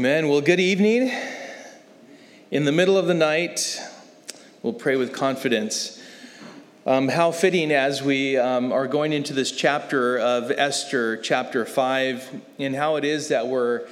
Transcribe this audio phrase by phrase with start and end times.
[0.00, 0.28] Amen.
[0.28, 1.12] Well, good evening.
[2.50, 3.78] In the middle of the night,
[4.62, 6.02] we'll pray with confidence.
[6.86, 12.40] Um, how fitting as we um, are going into this chapter of Esther, chapter 5,
[12.58, 13.86] and how it is that we're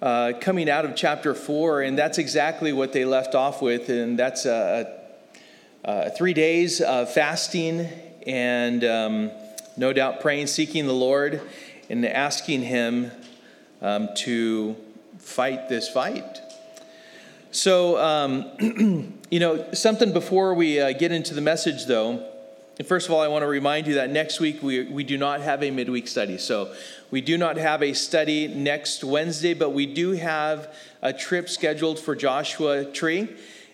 [0.00, 4.16] uh, coming out of chapter 4, and that's exactly what they left off with, and
[4.16, 4.96] that's a,
[5.82, 7.88] a three days of fasting
[8.28, 9.32] and um,
[9.76, 11.42] no doubt praying, seeking the Lord,
[11.90, 13.10] and asking Him
[13.80, 14.76] um, to
[15.22, 16.40] fight this fight.
[17.50, 22.28] So, um, you know, something before we uh, get into the message, though.
[22.86, 25.42] First of all, I want to remind you that next week we, we do not
[25.42, 26.38] have a midweek study.
[26.38, 26.74] So,
[27.10, 31.98] we do not have a study next Wednesday, but we do have a trip scheduled
[31.98, 33.28] for Joshua Tree.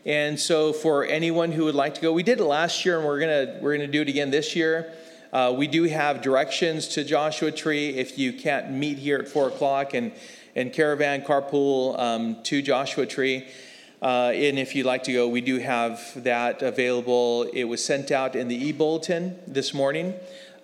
[0.05, 3.07] And so, for anyone who would like to go, we did it last year, and
[3.07, 4.93] we're gonna we're gonna do it again this year.
[5.33, 9.49] Uh, we do have directions to Joshua Tree if you can't meet here at four
[9.49, 10.11] o'clock and
[10.59, 13.47] and caravan carpool um, to Joshua Tree.
[14.03, 17.45] Uh, and if you'd like to go, we do have that available.
[17.55, 20.15] It was sent out in the e bulletin this morning,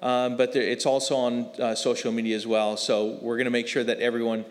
[0.02, 2.76] um, but there, it's also on uh, social media as well.
[2.76, 4.44] So we're going to make sure that everyone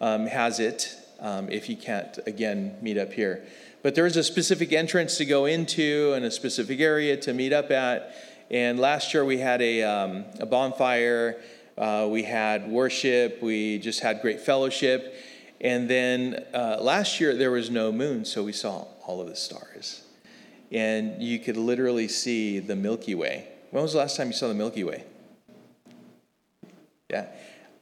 [0.00, 3.44] um, has it um, if you can't, again, meet up here.
[3.82, 7.72] But there's a specific entrance to go into and a specific area to meet up
[7.72, 8.14] at.
[8.48, 11.42] And last year we had a, um, a bonfire
[11.76, 13.42] uh, we had worship.
[13.42, 15.14] We just had great fellowship.
[15.60, 19.36] And then uh, last year there was no moon, so we saw all of the
[19.36, 20.02] stars.
[20.70, 23.48] And you could literally see the Milky Way.
[23.70, 25.04] When was the last time you saw the Milky Way?
[27.10, 27.26] Yeah.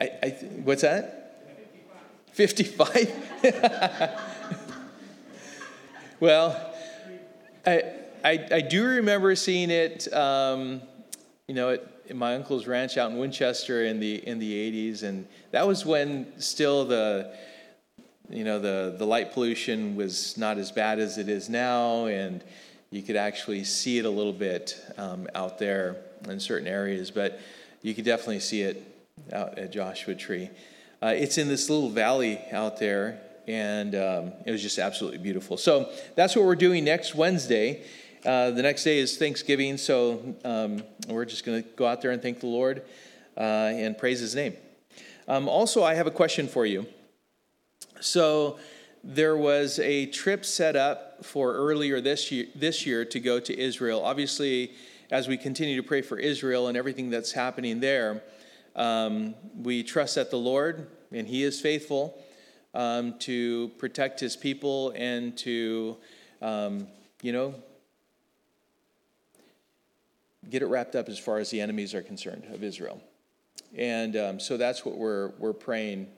[0.00, 0.28] I, I
[0.64, 1.18] what's that?
[2.32, 3.12] 55?
[6.20, 6.74] well,
[7.66, 7.82] I,
[8.24, 10.80] I, I, do remember seeing it, um,
[11.46, 11.80] you know, in
[12.14, 16.32] my uncle's ranch out in Winchester in the in the 80s, and that was when
[16.40, 17.34] still the
[18.28, 22.42] you know the the light pollution was not as bad as it is now, and
[22.90, 25.96] you could actually see it a little bit um, out there
[26.28, 27.40] in certain areas, but
[27.82, 28.82] you could definitely see it
[29.32, 30.50] out at Joshua Tree.
[31.02, 35.56] Uh, it's in this little valley out there, and um, it was just absolutely beautiful.
[35.56, 37.82] So that's what we're doing next Wednesday.
[38.24, 42.12] Uh, the next day is Thanksgiving, so um, we're just going to go out there
[42.12, 42.82] and thank the Lord
[43.36, 44.56] uh, and praise His name.
[45.26, 46.86] Um, also, I have a question for you.
[48.00, 48.60] So,
[49.02, 53.58] there was a trip set up for earlier this year, this year to go to
[53.58, 54.04] Israel.
[54.04, 54.70] Obviously,
[55.10, 58.22] as we continue to pray for Israel and everything that's happening there,
[58.76, 62.16] um, we trust that the Lord, and He is faithful
[62.72, 65.96] um, to protect His people and to,
[66.40, 66.86] um,
[67.20, 67.56] you know,
[70.50, 73.00] get it wrapped up as far as the enemies are concerned of Israel.
[73.76, 76.08] And um, so that's what we're, we're praying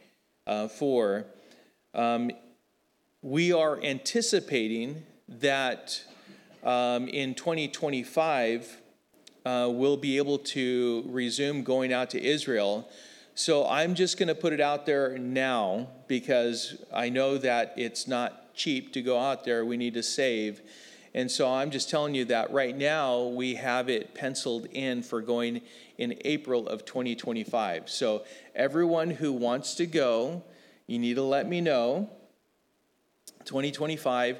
[0.47, 1.27] uh, for.
[1.95, 2.31] Um,
[3.23, 6.03] we are anticipating that
[6.63, 8.79] um, in 2025,
[9.47, 12.89] uh, we'll be able to resume going out to Israel.
[13.35, 18.07] So I'm just going to put it out there now because I know that it's
[18.07, 19.65] not cheap to go out there.
[19.65, 20.61] We need to save.
[21.15, 25.23] And so I'm just telling you that right now we have it penciled in for
[25.23, 25.61] going
[25.97, 27.89] in April of 2025.
[27.89, 30.43] So everyone who wants to go,
[30.89, 32.11] you need to let me know.
[33.45, 34.39] 2025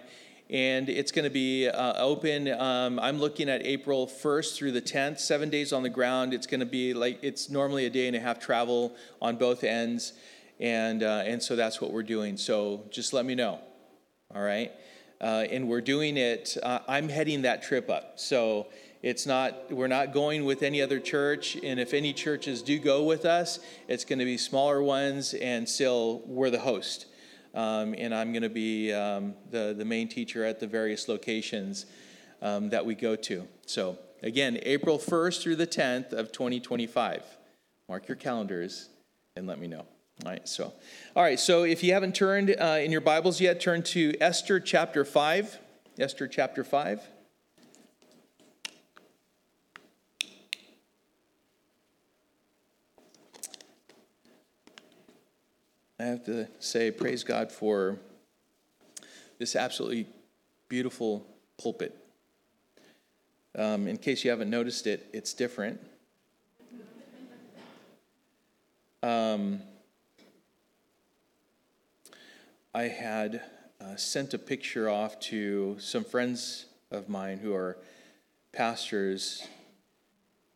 [0.51, 2.49] and it's going to be uh, open.
[2.49, 6.35] Um, I'm looking at April 1st through the 10th, seven days on the ground.
[6.35, 9.65] It's going to be like it's normally a day and a half travel on both
[9.65, 10.13] ends,
[10.61, 12.37] and uh, and so that's what we're doing.
[12.37, 13.59] So just let me know.
[14.35, 14.71] All right
[15.25, 16.55] uh, and we're doing it.
[16.63, 18.67] Uh, I'm heading that trip up, so
[19.03, 19.73] it's not.
[19.73, 23.59] We're not going with any other church, and if any churches do go with us,
[23.89, 27.07] it's going to be smaller ones, and still we're the host.
[27.55, 31.87] Um, and I'm going to be um, the the main teacher at the various locations
[32.43, 33.49] um, that we go to.
[33.65, 37.23] So again, April 1st through the 10th of 2025.
[37.89, 38.91] Mark your calendars
[39.37, 39.87] and let me know.
[40.23, 40.73] All right, so,
[41.17, 44.61] all right, so if you haven't turned uh, in your Bibles yet, turn to Esther
[44.61, 45.59] chapter 5.
[45.99, 47.03] Esther chapter 5.
[55.99, 57.99] I have to say, praise God for
[59.39, 60.07] this absolutely
[60.69, 61.27] beautiful
[61.61, 61.95] pulpit.
[63.57, 65.81] Um, in case you haven't noticed it, it's different.
[69.03, 69.61] Um,
[72.77, 73.41] I had
[73.81, 77.79] uh, sent a picture off to some friends of mine who are
[78.53, 79.47] pastors.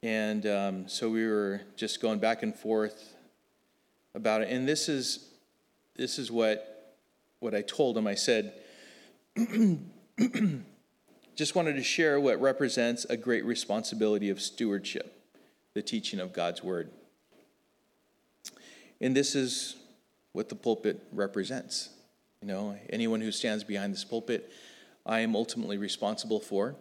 [0.03, 3.15] And um, so we were just going back and forth
[4.17, 4.49] about it.
[4.50, 5.29] And this is,
[5.94, 6.75] this is what
[7.38, 8.09] what I told him.
[8.09, 8.53] I said,
[11.37, 15.23] just wanted to share what represents a great responsibility of stewardship,
[15.75, 16.91] the teaching of God's word.
[19.00, 19.76] And this is
[20.32, 21.91] what the pulpit represents.
[22.43, 24.52] You know, anyone who stands behind this pulpit,
[25.05, 26.76] I am ultimately responsible for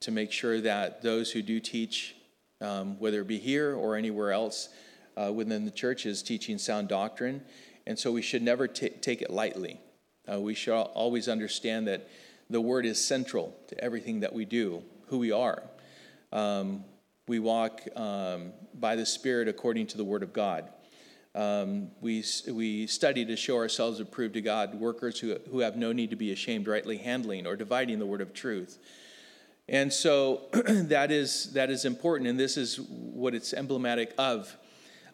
[0.00, 2.14] to make sure that those who do teach,
[2.60, 4.68] um, whether it be here or anywhere else
[5.16, 7.42] uh, within the church, is teaching sound doctrine.
[7.84, 9.80] And so we should never t- take it lightly.
[10.32, 12.08] Uh, we should always understand that
[12.48, 15.64] the word is central to everything that we do, who we are.
[16.32, 16.84] Um,
[17.26, 20.68] we walk um, by the Spirit according to the word of God.
[21.36, 25.92] Um, we, we study to show ourselves approved to God, workers who, who have no
[25.92, 28.78] need to be ashamed, rightly handling or dividing the word of truth.
[29.68, 34.56] And so that is, that is important, and this is what it's emblematic of.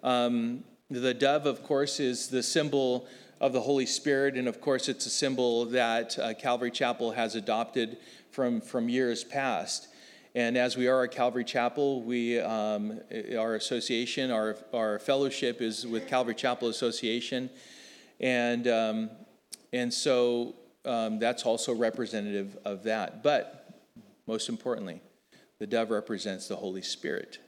[0.04, 3.08] Um, the dove, of course, is the symbol
[3.40, 7.34] of the Holy Spirit, and of course, it's a symbol that uh, Calvary Chapel has
[7.34, 7.96] adopted
[8.30, 9.88] from, from years past.
[10.34, 12.98] And as we are at Calvary Chapel, we, um,
[13.38, 17.50] our association, our, our fellowship is with Calvary Chapel Association.
[18.18, 19.10] And, um,
[19.74, 20.54] and so
[20.86, 23.22] um, that's also representative of that.
[23.22, 23.78] But
[24.26, 25.02] most importantly,
[25.58, 27.38] the dove represents the Holy Spirit.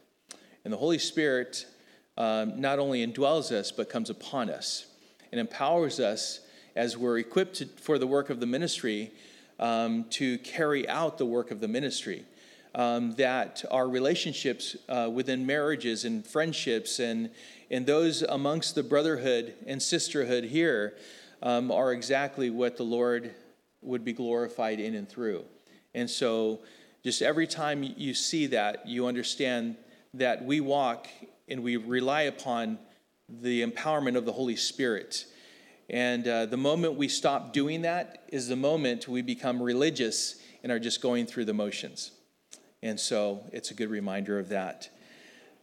[0.62, 1.64] And the Holy Spirit
[2.18, 4.88] um, not only indwells us, but comes upon us
[5.32, 6.40] and empowers us
[6.76, 9.10] as we're equipped for the work of the ministry
[9.58, 12.26] um, to carry out the work of the ministry
[12.74, 17.30] um, that our relationships uh, within marriages and friendships and,
[17.70, 20.94] and those amongst the brotherhood and sisterhood here
[21.42, 23.32] um, are exactly what the Lord
[23.82, 25.44] would be glorified in and through.
[25.94, 26.60] And so,
[27.04, 29.76] just every time you see that, you understand
[30.14, 31.06] that we walk
[31.48, 32.78] and we rely upon
[33.28, 35.26] the empowerment of the Holy Spirit.
[35.90, 40.72] And uh, the moment we stop doing that is the moment we become religious and
[40.72, 42.12] are just going through the motions.
[42.84, 44.90] And so it's a good reminder of that.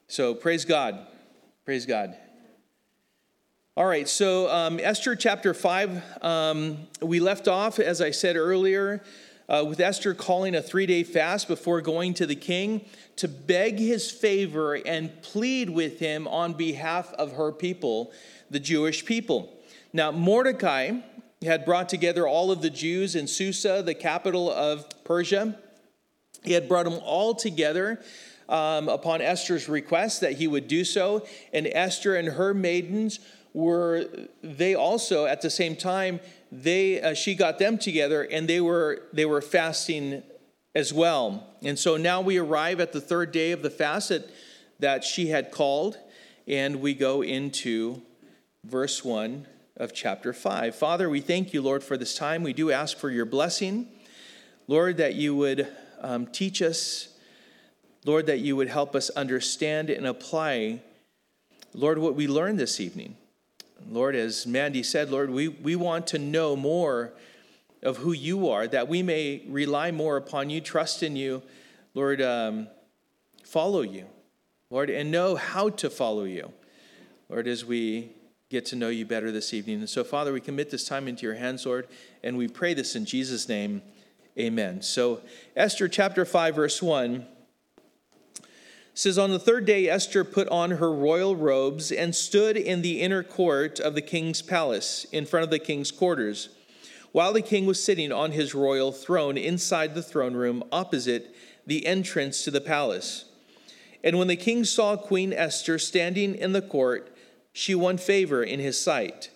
[0.07, 1.05] So praise God.
[1.65, 2.17] Praise God.
[3.77, 9.03] All right, so um, Esther chapter 5, um, we left off, as I said earlier,
[9.47, 12.85] uh, with Esther calling a three day fast before going to the king
[13.17, 18.11] to beg his favor and plead with him on behalf of her people,
[18.49, 19.53] the Jewish people.
[19.93, 21.01] Now, Mordecai
[21.43, 25.55] had brought together all of the Jews in Susa, the capital of Persia
[26.43, 28.01] he had brought them all together
[28.49, 31.25] um, upon Esther's request that he would do so.
[31.53, 33.19] And Esther and her maidens
[33.53, 34.05] were,
[34.43, 36.19] they also, at the same time,
[36.51, 40.23] they, uh, she got them together and they were, they were fasting
[40.75, 41.47] as well.
[41.61, 44.29] And so now we arrive at the third day of the fast that,
[44.79, 45.97] that she had called,
[46.47, 48.01] and we go into
[48.63, 49.47] verse 1
[49.77, 50.75] of chapter 5.
[50.75, 52.43] Father, we thank you, Lord, for this time.
[52.43, 53.87] We do ask for your blessing.
[54.67, 55.67] Lord, that you would
[56.01, 57.09] um, teach us,
[58.05, 60.81] Lord, that you would help us understand and apply,
[61.73, 63.15] Lord, what we learned this evening.
[63.89, 67.13] Lord, as Mandy said, Lord, we, we want to know more
[67.83, 71.41] of who you are, that we may rely more upon you, trust in you,
[71.93, 72.67] Lord, um,
[73.43, 74.05] follow you,
[74.69, 76.51] Lord, and know how to follow you,
[77.29, 78.11] Lord, as we
[78.49, 79.79] get to know you better this evening.
[79.79, 81.87] And so, Father, we commit this time into your hands, Lord,
[82.23, 83.81] and we pray this in Jesus' name.
[84.39, 84.81] Amen.
[84.81, 85.21] So,
[85.57, 87.25] Esther chapter 5, verse 1
[88.93, 93.01] says, On the third day, Esther put on her royal robes and stood in the
[93.01, 96.47] inner court of the king's palace, in front of the king's quarters,
[97.11, 101.35] while the king was sitting on his royal throne inside the throne room opposite
[101.67, 103.25] the entrance to the palace.
[104.01, 107.13] And when the king saw Queen Esther standing in the court,
[107.51, 109.29] she won favor in his sight.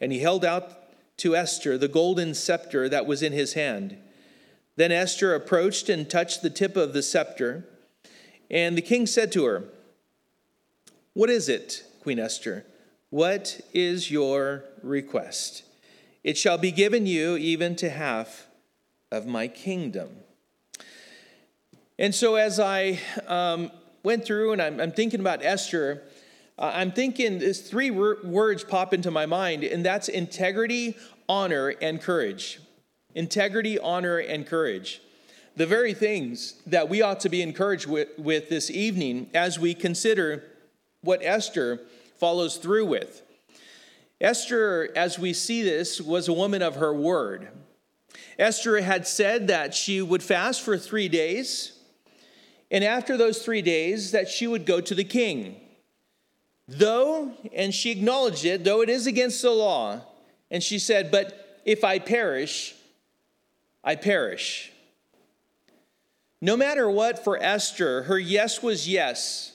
[0.00, 0.82] And he held out
[1.18, 3.98] to Esther the golden scepter that was in his hand.
[4.76, 7.68] Then Esther approached and touched the tip of the scepter.
[8.50, 9.64] And the king said to her,
[11.12, 12.64] What is it, Queen Esther?
[13.10, 15.64] What is your request?
[16.24, 18.46] It shall be given you even to half
[19.10, 20.08] of my kingdom.
[21.98, 23.70] And so, as I um,
[24.02, 26.02] went through and I'm, I'm thinking about Esther,
[26.58, 30.96] uh, I'm thinking these three words pop into my mind, and that's integrity,
[31.28, 32.61] honor, and courage
[33.14, 35.00] integrity, honor, and courage.
[35.56, 39.74] The very things that we ought to be encouraged with, with this evening as we
[39.74, 40.44] consider
[41.02, 41.80] what Esther
[42.16, 43.22] follows through with.
[44.20, 47.48] Esther, as we see this, was a woman of her word.
[48.38, 51.72] Esther had said that she would fast for three days,
[52.70, 55.60] and after those three days, that she would go to the king.
[56.68, 60.00] Though, and she acknowledged it, though it is against the law,
[60.50, 62.74] and she said, But if I perish,
[63.84, 64.72] I perish.
[66.40, 69.52] No matter what for Esther, her yes was yes.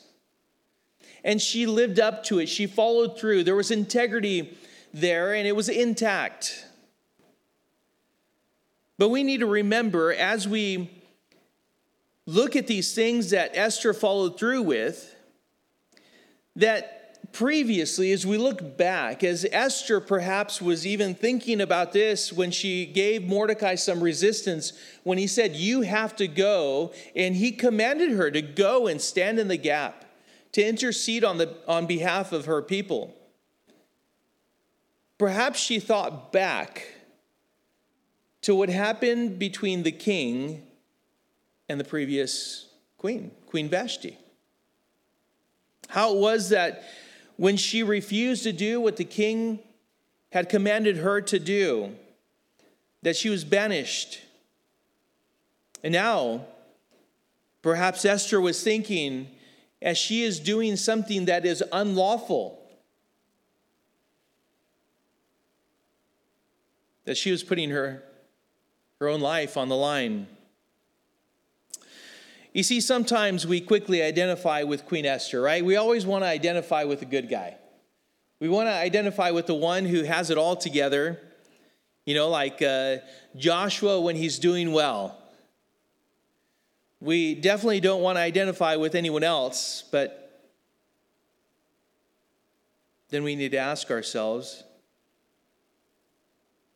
[1.23, 2.47] And she lived up to it.
[2.47, 3.43] She followed through.
[3.43, 4.57] There was integrity
[4.93, 6.65] there, and it was intact.
[8.97, 10.89] But we need to remember as we
[12.25, 15.15] look at these things that Esther followed through with,
[16.55, 16.96] that
[17.31, 22.85] previously, as we look back, as Esther perhaps was even thinking about this when she
[22.85, 28.31] gave Mordecai some resistance, when he said, You have to go, and he commanded her
[28.31, 30.05] to go and stand in the gap,
[30.53, 33.13] to intercede on, the, on behalf of her people.
[35.17, 36.87] Perhaps she thought back
[38.41, 40.63] to what happened between the king
[41.69, 42.67] and the previous
[42.97, 44.17] queen, Queen Vashti.
[45.89, 46.83] How it was that
[47.37, 49.59] when she refused to do what the king
[50.31, 51.95] had commanded her to do,
[53.03, 54.19] that she was banished.
[55.83, 56.45] And now,
[57.61, 59.27] perhaps Esther was thinking,
[59.81, 62.59] as she is doing something that is unlawful,
[67.05, 68.03] that she was putting her,
[68.99, 70.27] her own life on the line.
[72.57, 75.63] You see, sometimes we quickly identify with Queen Esther, right?
[75.63, 77.55] We always want to identify with the good guy.
[78.39, 81.19] We want to identify with the one who has it all together,
[82.07, 82.95] you know, like uh,
[83.35, 85.15] Joshua when he's doing well.
[86.99, 90.49] We definitely don't want to identify with anyone else, but
[93.11, 94.63] then we need to ask ourselves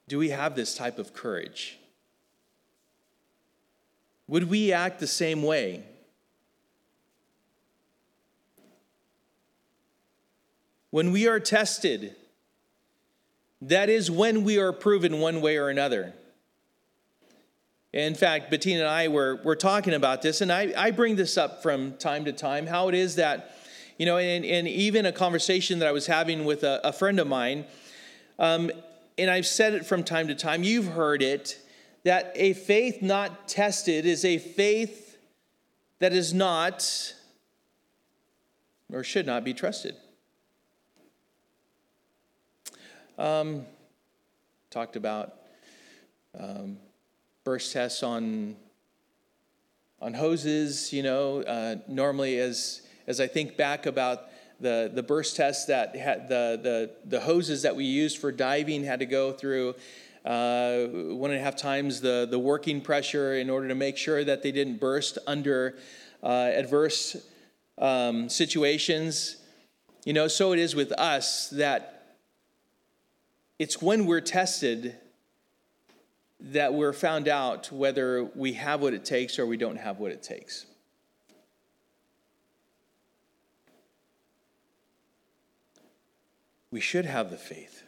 [0.07, 1.79] do we have this type of courage?
[4.31, 5.83] Would we act the same way?
[10.89, 12.15] When we are tested,
[13.61, 16.13] that is when we are proven one way or another.
[17.91, 21.37] In fact, Bettina and I were, were talking about this, and I, I bring this
[21.37, 23.57] up from time to time how it is that,
[23.97, 27.19] you know, and, and even a conversation that I was having with a, a friend
[27.19, 27.65] of mine,
[28.39, 28.71] um,
[29.17, 31.60] and I've said it from time to time, you've heard it,
[32.03, 35.17] that a faith not tested is a faith
[35.99, 37.13] that is not
[38.91, 39.95] or should not be trusted.
[43.17, 43.65] Um,
[44.69, 45.33] talked about
[46.37, 46.77] um,
[47.43, 48.55] burst tests on
[50.01, 50.91] on hoses.
[50.91, 54.29] You know, uh, normally as as I think back about
[54.59, 58.83] the the burst tests that had the the the hoses that we used for diving
[58.83, 59.75] had to go through
[60.25, 64.23] uh, one and a half times the, the working pressure in order to make sure
[64.23, 65.77] that they didn't burst under
[66.21, 67.17] uh, adverse
[67.77, 69.37] um, situations.
[70.05, 72.17] You know, so it is with us that
[73.57, 74.95] it's when we're tested
[76.39, 80.11] that we're found out whether we have what it takes or we don't have what
[80.11, 80.65] it takes.
[86.71, 87.80] We should have the faith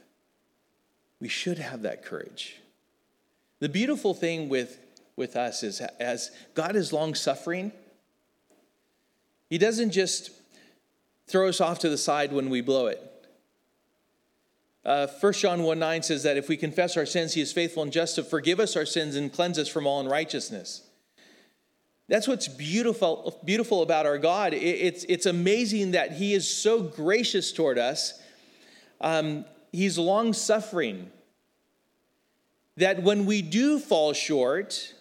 [1.24, 2.58] we should have that courage.
[3.60, 4.78] The beautiful thing with,
[5.16, 7.72] with us is as God is long suffering,
[9.50, 10.32] He doesn't just
[11.26, 13.02] throw us off to the side when we blow it.
[14.84, 17.84] Uh, 1 John 1 9 says that if we confess our sins, He is faithful
[17.84, 20.82] and just to forgive us our sins and cleanse us from all unrighteousness.
[22.10, 24.54] That's what's beautiful, beautiful about our God.
[24.54, 28.20] it's, it's amazing that He is so gracious toward us.
[29.00, 31.12] Um, he's long suffering.
[32.78, 34.94] That when we do fall short,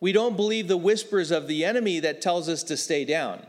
[0.00, 3.46] we don't believe the whispers of the enemy that tells us to stay down.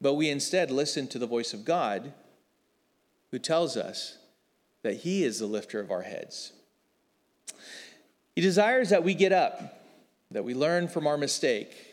[0.00, 2.12] But we instead listen to the voice of God
[3.30, 4.18] who tells us
[4.82, 6.52] that he is the lifter of our heads.
[8.34, 9.80] He desires that we get up,
[10.30, 11.85] that we learn from our mistake,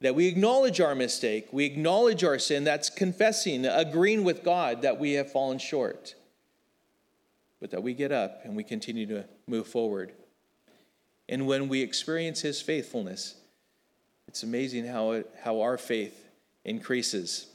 [0.00, 2.64] that we acknowledge our mistake, we acknowledge our sin.
[2.64, 6.14] That's confessing, agreeing with God that we have fallen short.
[7.60, 10.12] But that we get up and we continue to move forward.
[11.28, 13.36] And when we experience His faithfulness,
[14.26, 16.28] it's amazing how, it, how our faith
[16.64, 17.46] increases.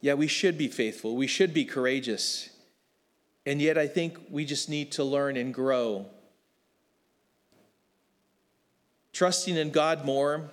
[0.00, 2.50] Yeah, we should be faithful, we should be courageous.
[3.44, 6.06] And yet, I think we just need to learn and grow
[9.12, 10.50] trusting in God more,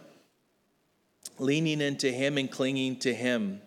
[1.39, 3.61] leaning into Him and clinging to Him.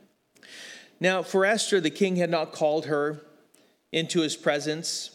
[1.00, 3.22] Now, for Esther, the king had not called her
[3.92, 5.10] into his presence.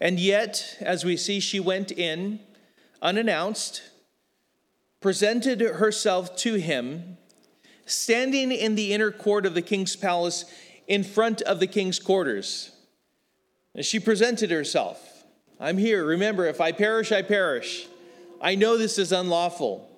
[0.00, 2.40] And yet, as we see, she went in
[3.02, 3.82] unannounced,
[5.00, 7.16] presented herself to him,
[7.86, 10.44] standing in the inner court of the king's palace
[10.86, 12.72] in front of the king's quarters.
[13.74, 15.24] And she presented herself.
[15.58, 16.04] I'm here.
[16.04, 17.86] Remember, if I perish, I perish.
[18.40, 19.88] I know this is unlawful.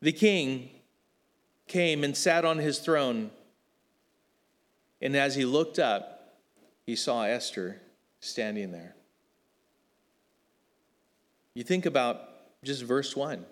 [0.00, 0.70] The king
[1.68, 3.30] came and sat on his throne.
[5.00, 6.38] And as he looked up,
[6.84, 7.80] he saw Esther
[8.20, 8.94] standing there.
[11.54, 12.20] You think about
[12.64, 13.44] just verse 1.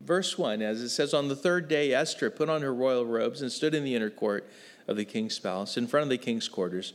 [0.00, 3.40] Verse 1, as it says, On the third day, Esther put on her royal robes
[3.40, 4.48] and stood in the inner court
[4.86, 6.92] of the king's palace, in front of the king's quarters,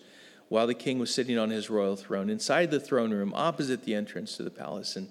[0.52, 3.96] while the king was sitting on his royal throne, inside the throne room, opposite the
[3.96, 4.98] entrance to the palace.
[4.98, 5.08] And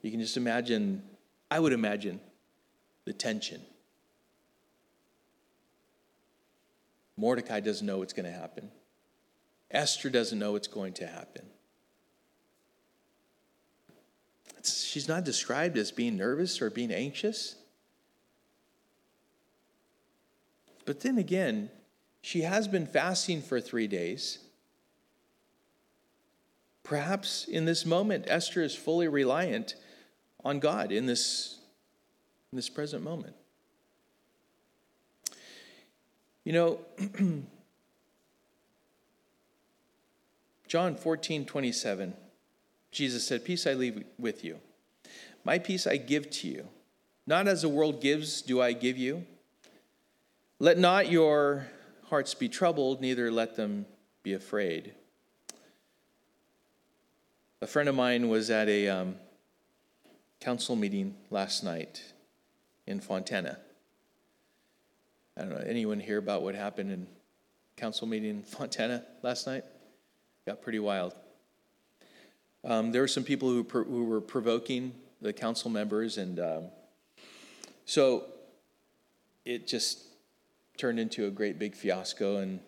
[0.00, 1.02] you can just imagine,
[1.50, 2.20] I would imagine,
[3.04, 3.60] the tension.
[7.18, 8.70] Mordecai doesn't know what's going to happen.
[9.70, 11.44] Esther doesn't know what's going to happen.
[14.56, 17.56] It's, she's not described as being nervous or being anxious.
[20.86, 21.68] But then again,
[22.22, 24.38] she has been fasting for three days.
[26.88, 29.74] Perhaps in this moment, Esther is fully reliant
[30.42, 31.58] on God in this,
[32.50, 33.34] in this present moment.
[36.44, 36.80] You know,
[40.66, 42.14] John 14, 27,
[42.90, 44.58] Jesus said, Peace I leave with you.
[45.44, 46.68] My peace I give to you.
[47.26, 49.26] Not as the world gives, do I give you.
[50.58, 51.66] Let not your
[52.04, 53.84] hearts be troubled, neither let them
[54.22, 54.94] be afraid.
[57.60, 59.16] A friend of mine was at a um,
[60.38, 62.04] council meeting last night
[62.86, 63.58] in Fontana.
[65.36, 67.08] I don't know, anyone hear about what happened in
[67.76, 69.64] council meeting in Fontana last night?
[70.46, 71.16] Got pretty wild.
[72.62, 76.64] Um, there were some people who, who were provoking the council members, and um,
[77.86, 78.26] so
[79.44, 80.04] it just
[80.76, 82.36] turned into a great big fiasco.
[82.36, 82.60] And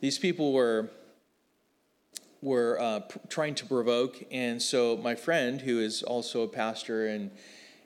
[0.00, 0.88] these people were
[2.42, 7.30] were uh, trying to provoke, and so my friend, who is also a pastor, and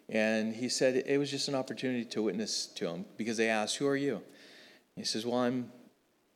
[0.08, 3.76] and he said it was just an opportunity to witness to him because they asked,
[3.76, 4.22] "Who are you?"
[4.96, 5.70] He says, "Well, I'm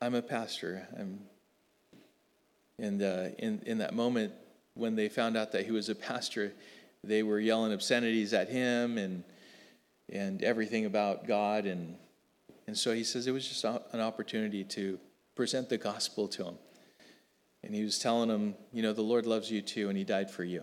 [0.01, 1.21] I'm a pastor." I'm,
[2.79, 4.35] and uh, in in that moment
[4.75, 6.53] when they found out that he was a pastor,
[7.03, 9.25] they were yelling obscenities at him and
[10.13, 11.97] and everything about God and
[12.67, 14.99] and so he says it was just an opportunity to
[15.35, 16.55] present the gospel to him.
[17.63, 20.31] And he was telling him, you know, the Lord loves you too and he died
[20.31, 20.63] for you.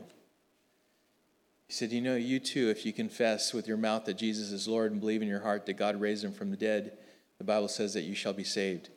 [1.67, 4.67] He said, You know, you too, if you confess with your mouth that Jesus is
[4.67, 6.97] Lord and believe in your heart that God raised him from the dead,
[7.37, 8.89] the Bible says that you shall be saved.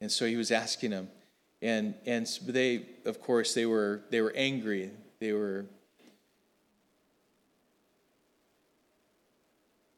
[0.00, 1.08] And so he was asking him.
[1.62, 4.90] And, and they, of course, they were, they were angry.
[5.20, 5.66] They were,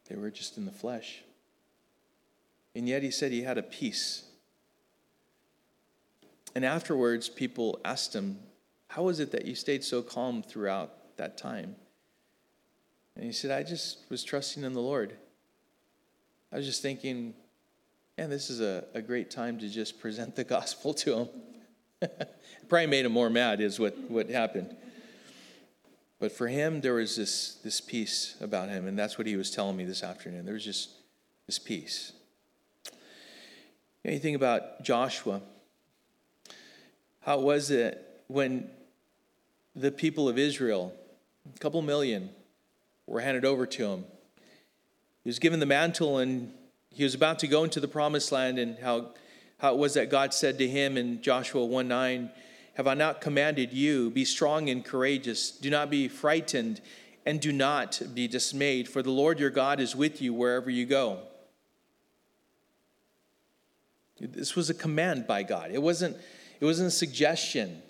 [0.09, 1.23] they were just in the flesh.
[2.75, 4.25] And yet he said he had a peace.
[6.55, 8.39] And afterwards, people asked him,
[8.89, 11.77] How was it that you stayed so calm throughout that time?
[13.17, 15.17] And he said, I just was trusting in the Lord.
[16.53, 17.35] I was just thinking,
[18.17, 21.29] man, this is a, a great time to just present the gospel to him.
[22.69, 24.75] Probably made him more mad, is what, what happened.
[26.21, 29.51] But for him, there was this, this peace about him, and that's what he was
[29.51, 30.45] telling me this afternoon.
[30.45, 30.91] There was just
[31.47, 32.13] this peace.
[34.05, 35.43] Anything about Joshua?
[37.29, 38.71] How was it when
[39.77, 40.95] the people of Israel,
[41.55, 42.31] a couple million,
[43.07, 44.05] were handed over to him?
[45.25, 46.55] He was given the mantle and
[46.89, 49.11] he was about to go into the promised land, and how,
[49.59, 52.31] how it was that God said to him in Joshua 1 9,
[52.77, 56.81] Have I not commanded you, be strong and courageous, do not be frightened,
[57.27, 60.87] and do not be dismayed, for the Lord your God is with you wherever you
[60.87, 61.19] go.
[64.19, 65.71] This was a command by God.
[65.71, 66.17] It wasn't,
[66.61, 67.83] it wasn't a suggestion.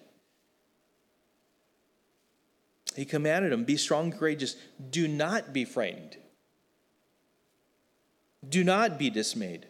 [2.95, 4.57] He commanded him, Be strong and courageous.
[4.91, 6.17] Do not be frightened.
[8.49, 9.67] Do not be dismayed.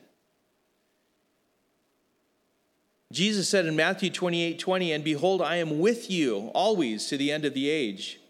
[3.11, 7.33] Jesus said in Matthew 28 20, And behold, I am with you always to the
[7.33, 8.21] end of the age.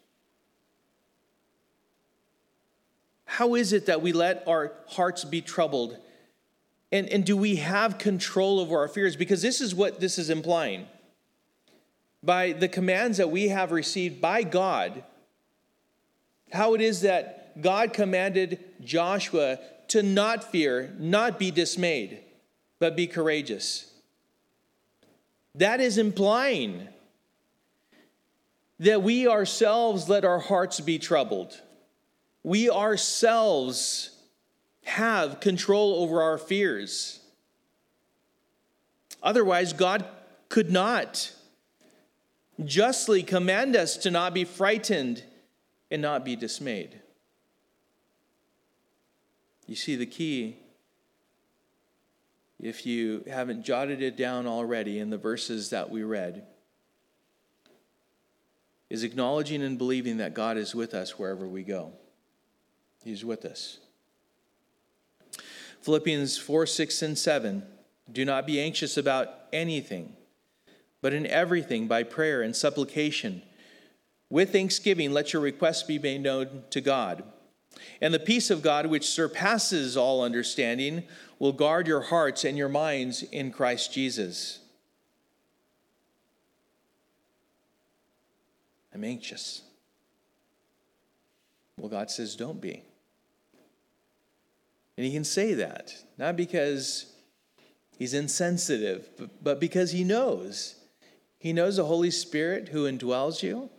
[3.24, 5.98] How is it that we let our hearts be troubled
[6.90, 9.16] and, and do we have control over our fears?
[9.16, 10.87] Because this is what this is implying.
[12.22, 15.05] By the commands that we have received by God,
[16.53, 22.20] how it is that God commanded Joshua to not fear, not be dismayed,
[22.79, 23.92] but be courageous.
[25.55, 26.88] That is implying
[28.79, 31.61] that we ourselves let our hearts be troubled.
[32.42, 34.11] We ourselves
[34.88, 37.20] have control over our fears.
[39.22, 40.07] Otherwise, God
[40.48, 41.33] could not
[42.64, 45.22] justly command us to not be frightened
[45.90, 46.98] and not be dismayed.
[49.66, 50.57] You see, the key,
[52.59, 56.46] if you haven't jotted it down already in the verses that we read,
[58.88, 61.92] is acknowledging and believing that God is with us wherever we go.
[63.05, 63.79] He's with us.
[65.83, 67.62] Philippians 4 6 and 7.
[68.11, 70.17] Do not be anxious about anything,
[71.03, 73.43] but in everything, by prayer and supplication,
[74.31, 77.23] with thanksgiving, let your requests be made known to God.
[78.01, 81.05] And the peace of God, which surpasses all understanding,
[81.38, 84.61] will guard your hearts and your minds in Christ Jesus.
[88.93, 89.62] I'm anxious.
[91.79, 92.83] Well, God says, don't be.
[94.99, 97.07] And he can say that, not because
[97.97, 99.09] he's insensitive,
[99.41, 100.75] but because he knows.
[101.39, 103.71] He knows the Holy Spirit who indwells you.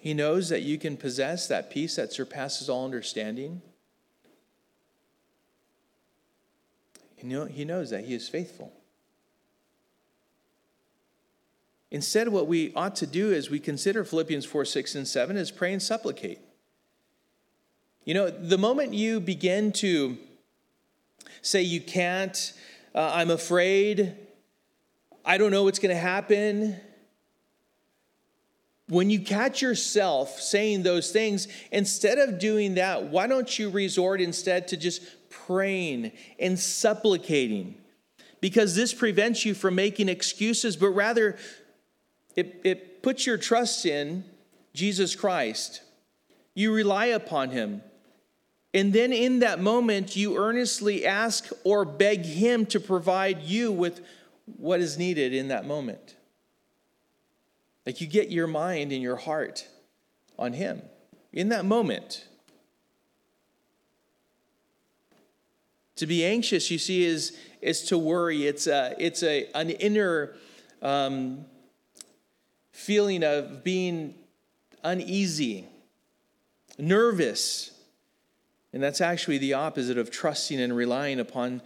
[0.00, 3.62] He knows that you can possess that peace that surpasses all understanding.
[7.14, 8.72] He, know, he knows that he is faithful.
[11.92, 15.52] Instead, what we ought to do as we consider Philippians 4 6 and 7 is
[15.52, 16.40] pray and supplicate.
[18.04, 20.18] You know, the moment you begin to
[21.40, 22.52] say you can't,
[22.96, 24.16] uh, I'm afraid,
[25.24, 26.80] I don't know what's going to happen,
[28.88, 34.20] when you catch yourself saying those things, instead of doing that, why don't you resort
[34.20, 36.10] instead to just praying
[36.40, 37.76] and supplicating?
[38.40, 41.36] Because this prevents you from making excuses, but rather
[42.34, 44.24] it, it puts your trust in
[44.74, 45.82] Jesus Christ.
[46.52, 47.82] You rely upon him.
[48.74, 54.00] And then in that moment, you earnestly ask or beg Him to provide you with
[54.56, 56.16] what is needed in that moment.
[57.84, 59.66] Like you get your mind and your heart
[60.38, 60.82] on Him
[61.32, 62.26] in that moment.
[65.96, 68.46] To be anxious, you see, is, is to worry.
[68.46, 70.34] It's, a, it's a, an inner
[70.80, 71.44] um,
[72.72, 74.14] feeling of being
[74.82, 75.66] uneasy,
[76.78, 77.71] nervous
[78.72, 81.60] and that's actually the opposite of trusting and relying upon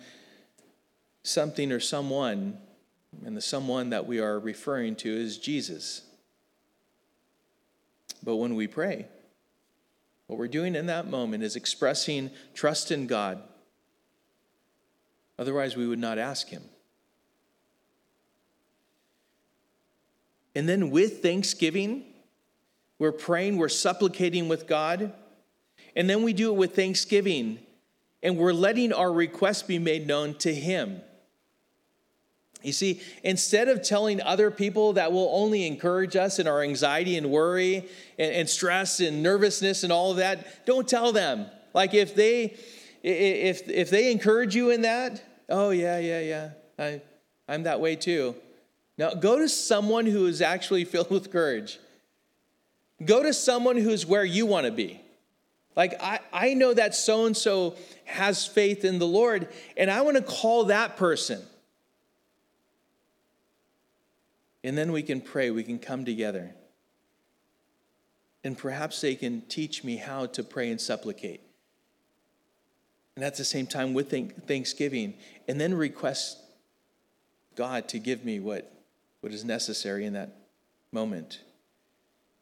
[1.22, 2.58] something or someone.
[3.24, 6.02] And the someone that we are referring to is Jesus.
[8.22, 9.06] But when we pray,
[10.26, 13.42] what we're doing in that moment is expressing trust in God.
[15.38, 16.64] Otherwise, we would not ask Him.
[20.54, 22.04] And then with thanksgiving,
[22.98, 25.12] we're praying, we're supplicating with God.
[25.96, 27.58] And then we do it with thanksgiving,
[28.22, 31.00] and we're letting our requests be made known to Him.
[32.62, 37.16] You see, instead of telling other people that will only encourage us in our anxiety
[37.16, 41.46] and worry and, and, stress and nervousness and all of that, don't tell them.
[41.74, 42.56] Like if they
[43.02, 46.50] if if they encourage you in that, oh yeah, yeah, yeah.
[46.78, 47.02] I
[47.46, 48.34] I'm that way too.
[48.98, 51.78] Now go to someone who is actually filled with courage.
[53.04, 55.00] Go to someone who's where you want to be.
[55.76, 60.00] Like, I, I know that so and so has faith in the Lord, and I
[60.00, 61.42] want to call that person.
[64.64, 66.54] And then we can pray, we can come together.
[68.42, 71.40] And perhaps they can teach me how to pray and supplicate.
[73.14, 74.10] And at the same time, with
[74.46, 75.14] thanksgiving,
[75.46, 76.38] and then request
[77.54, 78.72] God to give me what,
[79.20, 80.36] what is necessary in that
[80.90, 81.40] moment.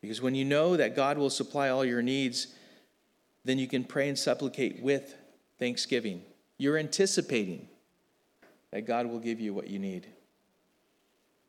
[0.01, 2.49] Because when you know that God will supply all your needs,
[3.45, 5.15] then you can pray and supplicate with
[5.59, 6.23] thanksgiving.
[6.59, 7.69] You're anticipating
[8.71, 10.07] that God will give you what you need.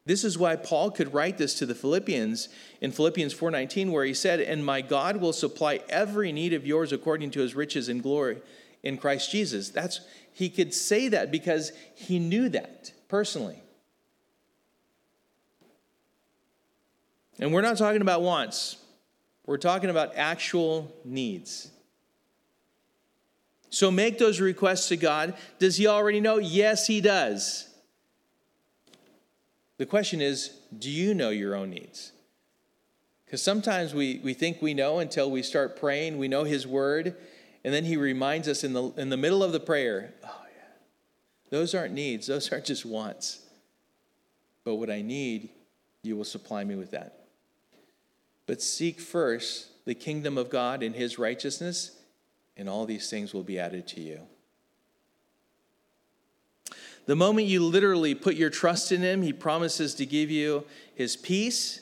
[0.05, 4.13] This is why Paul could write this to the Philippians in Philippians 4:19 where he
[4.13, 8.03] said, "And my God will supply every need of yours according to his riches and
[8.03, 8.41] glory
[8.83, 13.63] in Christ Jesus." That's he could say that because he knew that personally.
[17.39, 18.77] And we're not talking about wants.
[19.45, 21.71] We're talking about actual needs.
[23.75, 25.33] So make those requests to God.
[25.59, 26.37] Does He already know?
[26.37, 27.67] Yes, He does.
[29.77, 32.13] The question is do you know your own needs?
[33.25, 37.17] Because sometimes we, we think we know until we start praying, we know His word,
[37.65, 40.67] and then He reminds us in the, in the middle of the prayer, oh, yeah,
[41.49, 43.41] those aren't needs, those aren't just wants.
[44.63, 45.49] But what I need,
[46.01, 47.25] you will supply me with that.
[48.47, 51.94] But seek first the kingdom of God and His righteousness
[52.57, 54.21] and all these things will be added to you.
[57.05, 60.63] The moment you literally put your trust in Him, He promises to give you
[60.95, 61.81] His peace,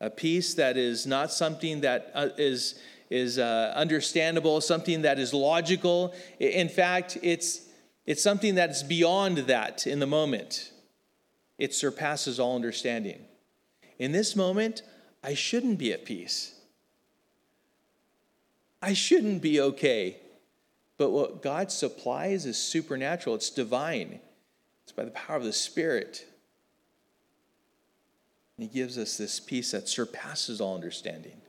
[0.00, 5.32] a peace that is not something that uh, is is uh, understandable, something that is
[5.32, 6.14] logical.
[6.38, 7.62] In fact, it's,
[8.06, 10.72] it's something that's beyond that in the moment.
[11.58, 13.24] It surpasses all understanding.
[13.98, 14.82] In this moment,
[15.22, 16.54] I shouldn't be at peace.
[18.80, 20.18] I shouldn't be okay.
[20.96, 24.20] But what God supplies is supernatural, it's divine,
[24.82, 26.26] it's by the power of the Spirit.
[28.56, 31.40] He gives us this peace that surpasses all understanding.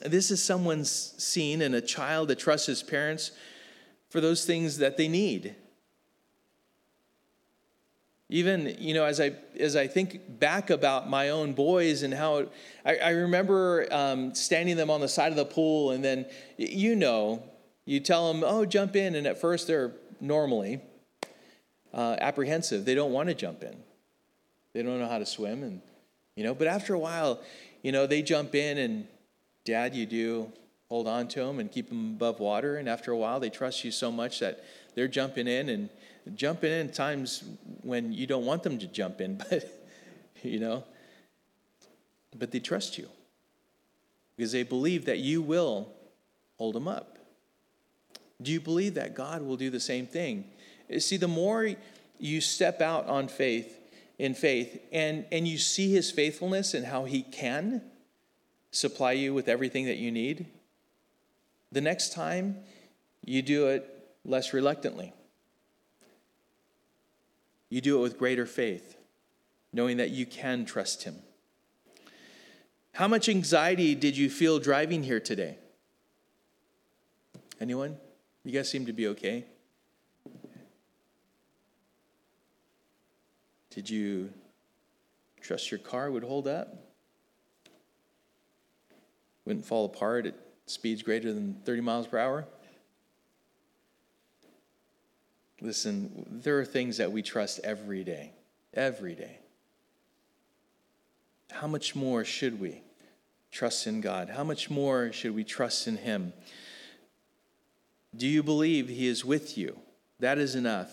[0.00, 3.30] This is someone's seen in a child that trusts his parents
[4.10, 5.54] for those things that they need.
[8.28, 12.38] Even, you know, as I, as I think back about my own boys and how
[12.38, 12.52] it,
[12.84, 16.96] I, I remember um, standing them on the side of the pool, and then, you
[16.96, 17.42] know,
[17.84, 19.14] you tell them, oh, jump in.
[19.14, 20.80] And at first, they're normally
[21.94, 22.84] uh, apprehensive.
[22.84, 23.76] They don't want to jump in,
[24.72, 25.62] they don't know how to swim.
[25.62, 25.80] And,
[26.34, 27.40] you know, but after a while,
[27.82, 29.06] you know, they jump in and
[29.64, 30.52] Dad, you do
[30.88, 32.76] hold on to them and keep them above water.
[32.76, 35.90] And after a while, they trust you so much that they're jumping in and
[36.34, 37.44] jumping in times
[37.82, 39.86] when you don't want them to jump in, but,
[40.42, 40.84] you know,
[42.36, 43.08] but they trust you
[44.36, 45.88] because they believe that you will
[46.58, 47.18] hold them up.
[48.42, 50.44] Do you believe that God will do the same thing?
[50.98, 51.74] See, the more
[52.18, 53.80] you step out on faith,
[54.18, 57.82] in faith, and, and you see his faithfulness and how he can,
[58.70, 60.46] supply you with everything that you need,
[61.72, 62.56] the next time
[63.24, 63.88] you do it
[64.24, 65.12] less reluctantly.
[67.76, 68.96] You do it with greater faith,
[69.70, 71.16] knowing that you can trust Him.
[72.92, 75.58] How much anxiety did you feel driving here today?
[77.60, 77.98] Anyone?
[78.44, 79.44] You guys seem to be okay.
[83.68, 84.30] Did you
[85.42, 86.74] trust your car would hold up?
[89.44, 90.34] wouldn't fall apart at
[90.64, 92.46] speeds greater than 30 miles per hour?
[95.66, 98.30] Listen, there are things that we trust every day,
[98.72, 99.40] every day.
[101.50, 102.82] How much more should we
[103.50, 104.30] trust in God?
[104.30, 106.32] How much more should we trust in Him?
[108.16, 109.76] Do you believe He is with you?
[110.20, 110.92] That is enough,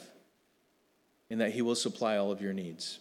[1.29, 2.97] and that He will supply all of your needs.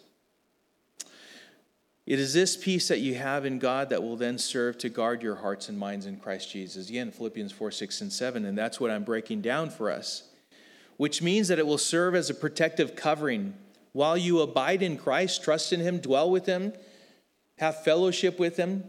[2.04, 5.22] It is this peace that you have in God that will then serve to guard
[5.22, 6.90] your hearts and minds in Christ Jesus.
[6.90, 8.44] Again, Philippians 4, 6, and 7.
[8.44, 10.24] And that's what I'm breaking down for us,
[11.02, 13.54] which means that it will serve as a protective covering.
[13.90, 16.72] While you abide in Christ, trust in Him, dwell with Him,
[17.58, 18.84] have fellowship with Him.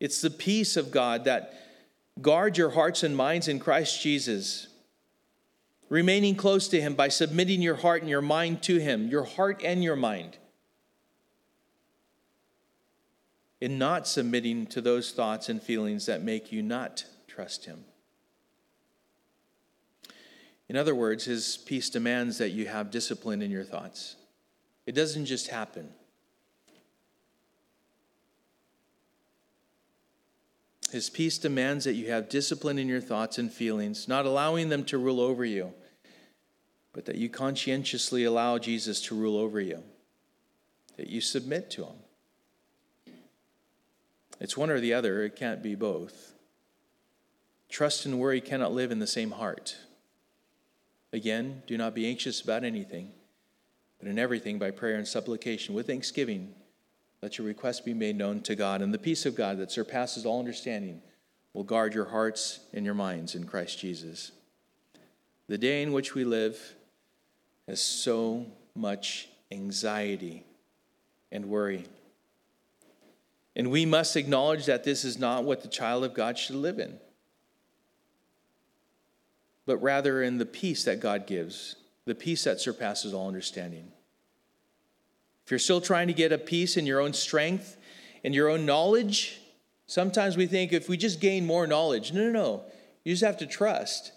[0.00, 1.52] It's the peace of God that
[2.22, 4.68] guards your hearts and minds in Christ Jesus
[5.90, 9.60] remaining close to Him by submitting your heart and your mind to Him, your heart
[9.62, 10.38] and your mind,
[13.60, 17.84] in not submitting to those thoughts and feelings that make you not trust Him.
[20.68, 24.16] In other words, His peace demands that you have discipline in your thoughts.
[24.86, 25.88] It doesn't just happen.
[30.90, 34.84] His peace demands that you have discipline in your thoughts and feelings, not allowing them
[34.86, 35.72] to rule over you
[36.92, 39.82] but that you conscientiously allow Jesus to rule over you,
[40.96, 43.14] that you submit to him.
[44.40, 46.34] It's one or the other, it can't be both.
[47.72, 49.78] Trust and worry cannot live in the same heart.
[51.10, 53.12] Again, do not be anxious about anything,
[53.98, 56.54] but in everything by prayer and supplication with thanksgiving,
[57.22, 60.26] let your requests be made known to God, and the peace of God that surpasses
[60.26, 61.00] all understanding
[61.54, 64.32] will guard your hearts and your minds in Christ Jesus.
[65.48, 66.74] The day in which we live,
[67.66, 70.44] has so much anxiety
[71.30, 71.86] and worry.
[73.56, 76.78] And we must acknowledge that this is not what the child of God should live
[76.78, 76.98] in,
[79.66, 83.92] but rather in the peace that God gives, the peace that surpasses all understanding.
[85.44, 87.76] If you're still trying to get a peace in your own strength,
[88.22, 89.40] in your own knowledge,
[89.86, 92.64] sometimes we think if we just gain more knowledge, no, no, no.
[93.04, 94.12] You just have to trust.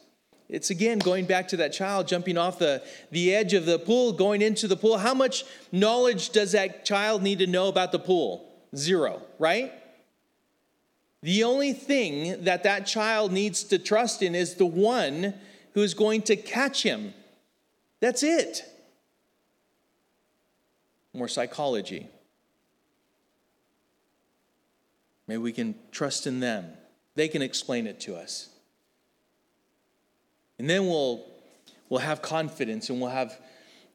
[0.47, 4.13] It's again going back to that child jumping off the, the edge of the pool,
[4.13, 4.99] going into the pool.
[4.99, 8.47] How much knowledge does that child need to know about the pool?
[8.75, 9.73] Zero, right?
[11.25, 15.33] The only thing that that child needs to trust in is the one
[15.73, 17.15] who's going to catch him.
[17.99, 18.61] That's it.
[21.13, 22.07] More psychology.
[25.25, 26.67] Maybe we can trust in them.
[27.15, 28.49] They can explain it to us.
[30.59, 31.25] And then we'll,
[31.89, 33.35] we'll have confidence and we'll have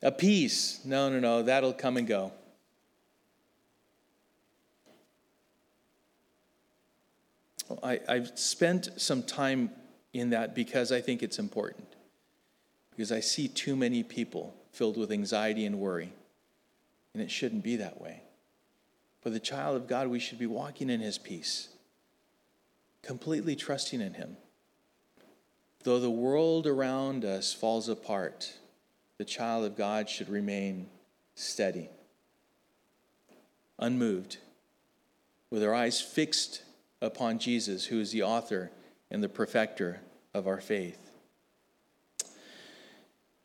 [0.02, 0.80] a peace.
[0.84, 2.32] No, no, no, that'll come and go.
[7.82, 9.70] I, I've spent some time
[10.12, 11.86] in that because I think it's important.
[12.90, 16.12] Because I see too many people filled with anxiety and worry.
[17.14, 18.22] And it shouldn't be that way.
[19.20, 21.68] For the child of God, we should be walking in his peace,
[23.02, 24.36] completely trusting in him.
[25.82, 28.52] Though the world around us falls apart,
[29.18, 30.88] the child of God should remain
[31.34, 31.90] steady,
[33.78, 34.38] unmoved,
[35.50, 36.62] with our eyes fixed
[37.00, 38.70] upon Jesus, who is the author
[39.10, 40.00] and the perfecter
[40.34, 41.10] of our faith.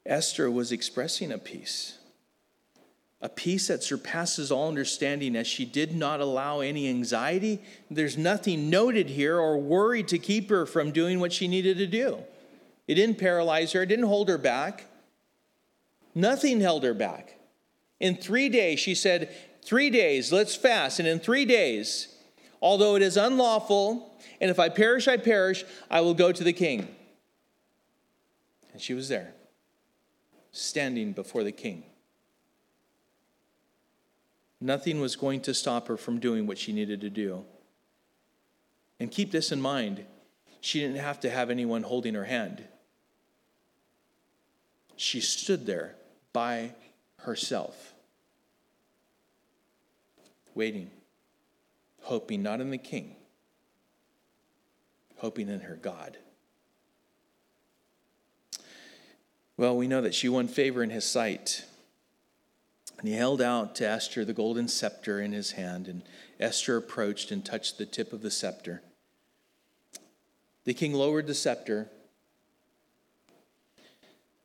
[0.06, 1.98] Esther was expressing a peace,
[3.22, 7.60] a peace that surpasses all understanding, as she did not allow any anxiety.
[7.90, 11.88] There's nothing noted here or worry to keep her from doing what she needed to
[11.88, 12.20] do.
[12.88, 14.86] It didn't paralyze her, it didn't hold her back.
[16.14, 17.38] Nothing held her back.
[18.00, 21.00] In three days, she said, Three days, let's fast.
[21.00, 22.15] And in three days,
[22.62, 26.54] although it is unlawful, and if I perish, I perish, I will go to the
[26.54, 26.88] king.
[28.74, 29.34] And she was there,
[30.52, 31.84] standing before the king.
[34.60, 37.46] Nothing was going to stop her from doing what she needed to do.
[39.00, 40.06] And keep this in mind
[40.66, 42.64] she didn't have to have anyone holding her hand.
[44.96, 45.94] She stood there
[46.34, 46.72] by
[47.18, 47.94] herself,
[50.56, 50.90] waiting
[52.06, 53.16] hoping not in the king,
[55.18, 56.18] hoping in her God.
[59.58, 61.66] Well, we know that she won favor in his sight.
[63.00, 66.04] And he held out to Esther the golden scepter in his hand, and
[66.40, 68.84] Esther approached and touched the tip of the scepter.
[70.64, 71.90] The king lowered the scepter.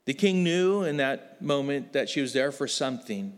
[0.06, 3.34] The king knew in that moment that she was there for something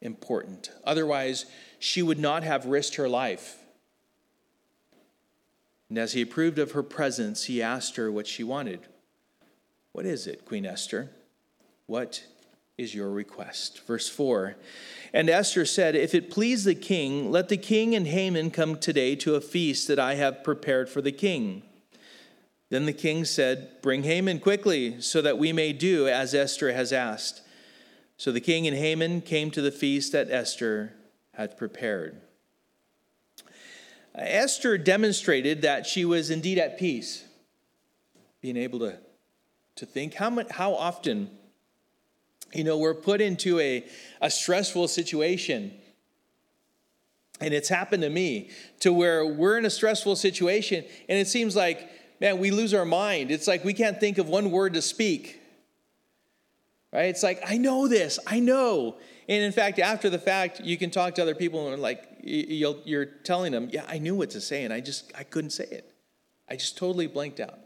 [0.00, 0.70] important.
[0.84, 1.46] Otherwise,
[1.78, 3.58] she would not have risked her life.
[5.88, 8.80] And as he approved of her presence, he asked her what she wanted.
[9.92, 11.10] What is it, Queen Esther?
[11.86, 12.24] What
[12.76, 13.86] is your request?
[13.86, 14.56] Verse 4
[15.14, 19.14] And Esther said, If it please the king, let the king and Haman come today
[19.16, 21.62] to a feast that I have prepared for the king.
[22.68, 26.92] Then the king said, Bring Haman quickly, so that we may do as Esther has
[26.92, 27.42] asked.
[28.16, 30.92] So the king and Haman came to the feast that Esther
[31.36, 32.20] had prepared.
[34.14, 37.24] Esther demonstrated that she was indeed at peace,
[38.40, 38.98] being able to,
[39.74, 40.14] to think.
[40.14, 41.30] How, much, how often,
[42.54, 43.84] you know, we're put into a,
[44.22, 45.74] a stressful situation,
[47.40, 51.54] and it's happened to me, to where we're in a stressful situation, and it seems
[51.54, 53.30] like, man, we lose our mind.
[53.30, 55.38] It's like we can't think of one word to speak.
[56.94, 57.10] Right?
[57.10, 58.96] It's like, I know this, I know.
[59.28, 63.04] And in fact, after the fact, you can talk to other people and like you're
[63.04, 65.92] telling them, "Yeah, I knew what to say, and I just I couldn't say it.
[66.48, 67.58] I just totally blanked out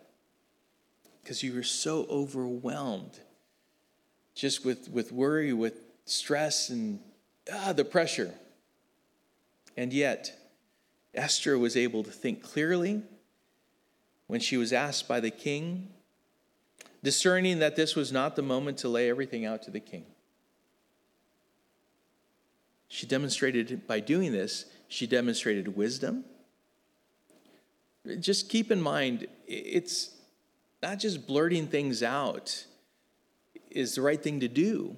[1.23, 3.21] because you were so overwhelmed,
[4.35, 5.75] just with with worry, with
[6.07, 7.01] stress, and
[7.53, 8.33] ah, the pressure.
[9.77, 10.37] And yet,
[11.15, 13.03] Esther was able to think clearly
[14.27, 15.89] when she was asked by the king,
[17.03, 20.05] discerning that this was not the moment to lay everything out to the king.
[22.93, 26.25] She demonstrated, by doing this, she demonstrated wisdom.
[28.19, 30.11] Just keep in mind, it's
[30.83, 32.67] not just blurting things out
[33.71, 34.97] is the right thing to do.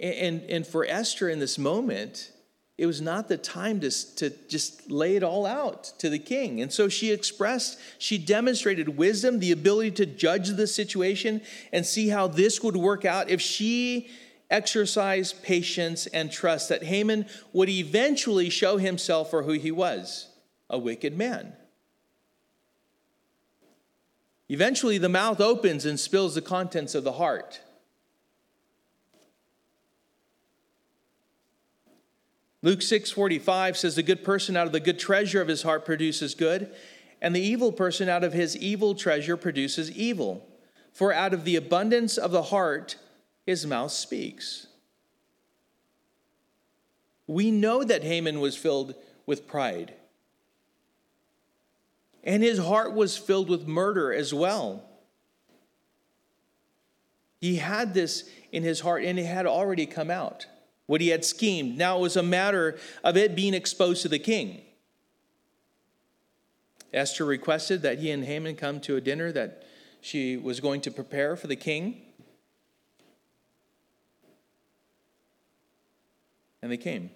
[0.00, 2.30] And, and for Esther in this moment,
[2.78, 6.60] it was not the time to, to just lay it all out to the king.
[6.60, 11.40] And so she expressed, she demonstrated wisdom, the ability to judge the situation
[11.72, 14.08] and see how this would work out if she
[14.50, 20.28] exercise patience and trust that Haman would eventually show himself for who he was
[20.70, 21.54] a wicked man.
[24.48, 27.60] Eventually, the mouth opens and spills the contents of the heart.
[32.62, 36.34] Luke 6:45 says the good person out of the good treasure of his heart produces
[36.34, 36.74] good,
[37.20, 40.46] and the evil person out of his evil treasure produces evil.
[40.92, 42.96] For out of the abundance of the heart
[43.46, 44.66] his mouth speaks.
[47.26, 48.94] We know that Haman was filled
[49.26, 49.94] with pride.
[52.22, 54.88] And his heart was filled with murder as well.
[57.40, 60.46] He had this in his heart, and it had already come out,
[60.86, 61.76] what he had schemed.
[61.76, 64.62] Now it was a matter of it being exposed to the king.
[66.94, 69.64] Esther requested that he and Haman come to a dinner that
[70.00, 72.00] she was going to prepare for the king.
[76.64, 77.10] And they came.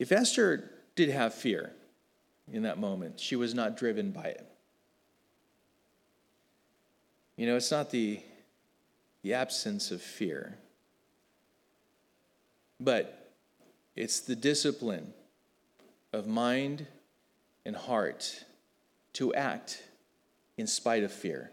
[0.00, 1.70] If Esther did have fear
[2.52, 4.44] in that moment, she was not driven by it.
[7.36, 8.20] You know, it's not the,
[9.22, 10.58] the absence of fear,
[12.80, 13.30] but
[13.94, 15.14] it's the discipline
[16.12, 16.88] of mind
[17.64, 18.44] and heart
[19.12, 19.84] to act
[20.56, 21.52] in spite of fear.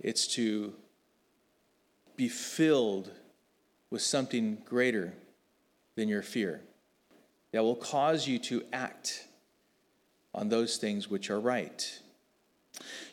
[0.00, 0.74] It's to
[2.18, 3.12] be filled
[3.90, 5.14] with something greater
[5.94, 6.60] than your fear
[7.52, 9.26] that will cause you to act
[10.34, 12.00] on those things which are right.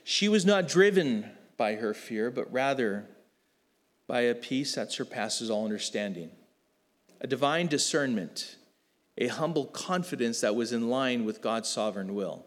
[0.03, 3.05] She was not driven by her fear, but rather
[4.07, 6.31] by a peace that surpasses all understanding,
[7.21, 8.55] a divine discernment,
[9.19, 12.43] a humble confidence that was in line with God's sovereign will.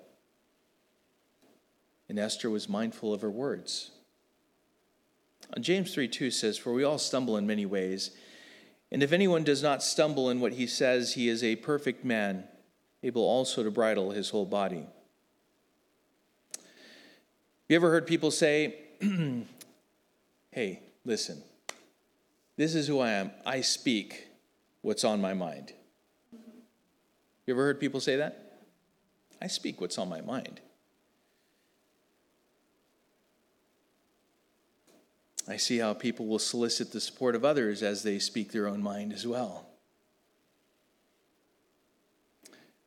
[2.09, 3.93] And Esther was mindful of her words.
[5.61, 8.11] James 3 2 says, For we all stumble in many ways.
[8.91, 12.45] And if anyone does not stumble in what he says, he is a perfect man,
[13.03, 14.87] able also to bridle his whole body.
[17.69, 18.77] You ever heard people say,
[20.51, 21.43] Hey, listen,
[22.57, 23.31] this is who I am.
[23.45, 24.29] I speak
[24.81, 25.73] what's on my mind.
[27.47, 28.61] You ever heard people say that?
[29.41, 30.61] I speak what's on my mind.
[35.49, 38.83] I see how people will solicit the support of others as they speak their own
[38.83, 39.67] mind as well.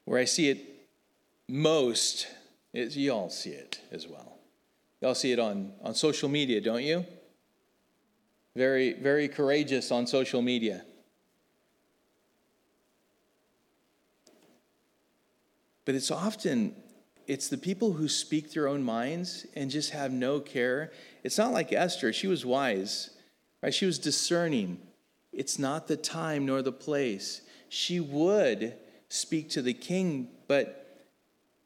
[0.05, 0.87] Where I see it
[1.47, 2.27] most
[2.71, 4.37] is you all see it as well.
[5.01, 7.03] Y'all see it on, on social media, don't you?
[8.55, 10.83] Very, very courageous on social media.
[15.85, 16.75] But it's often
[17.31, 20.91] it's the people who speak their own minds and just have no care.
[21.23, 23.11] It's not like Esther, she was wise,
[23.63, 23.73] right?
[23.73, 24.81] She was discerning.
[25.31, 27.39] It's not the time nor the place.
[27.69, 28.73] She would
[29.07, 31.05] speak to the king, but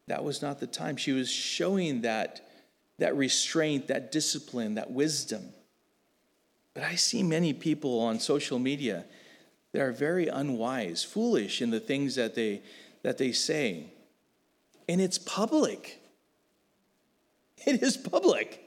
[0.05, 0.97] that was not the time.
[0.97, 2.47] She was showing that
[2.99, 5.49] that restraint, that discipline, that wisdom.
[6.75, 9.03] But I see many people on social media
[9.71, 12.61] that are very unwise, foolish in the things that they,
[13.01, 13.94] that they say.
[14.87, 16.01] And it's public.
[17.65, 18.61] It is public.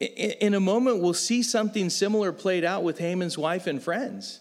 [0.00, 4.40] In a moment, we'll see something similar played out with Haman's wife and friends.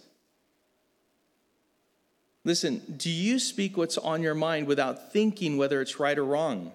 [2.43, 6.74] Listen, do you speak what's on your mind without thinking whether it's right or wrong?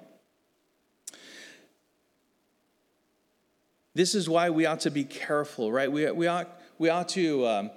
[3.94, 5.90] This is why we ought to be careful, right?
[5.90, 7.70] We, we, ought, we ought to um,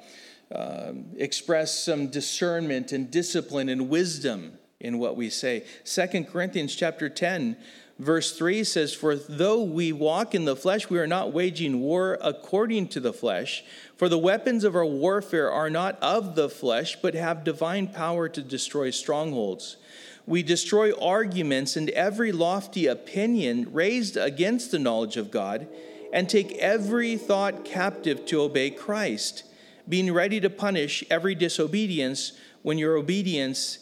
[0.54, 5.66] uh, express some discernment and discipline and wisdom in what we say.
[5.84, 7.58] Second Corinthians chapter 10
[8.02, 12.18] Verse 3 says, For though we walk in the flesh, we are not waging war
[12.20, 13.64] according to the flesh.
[13.96, 18.28] For the weapons of our warfare are not of the flesh, but have divine power
[18.28, 19.78] to destroy strongholds.
[20.26, 25.68] We destroy arguments and every lofty opinion raised against the knowledge of God,
[26.12, 29.44] and take every thought captive to obey Christ,
[29.88, 33.80] being ready to punish every disobedience when your obedience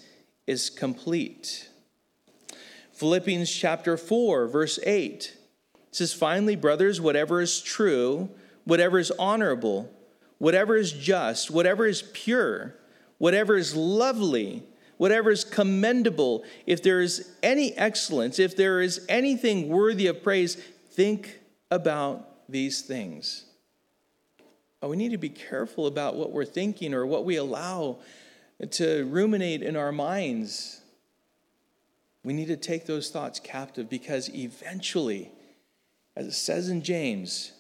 [0.47, 1.69] is complete.
[2.93, 5.37] Philippians chapter 4, verse 8
[5.91, 8.29] says, Finally, brothers, whatever is true,
[8.65, 9.89] whatever is honorable,
[10.37, 12.75] whatever is just, whatever is pure,
[13.17, 14.63] whatever is lovely,
[14.97, 20.55] whatever is commendable, if there is any excellence, if there is anything worthy of praise,
[20.91, 21.39] think
[21.71, 23.45] about these things.
[24.81, 27.99] Oh, we need to be careful about what we're thinking or what we allow
[28.71, 30.81] to ruminate in our minds.
[32.23, 35.31] We need to take those thoughts captive because eventually,
[36.15, 37.51] as it says in James,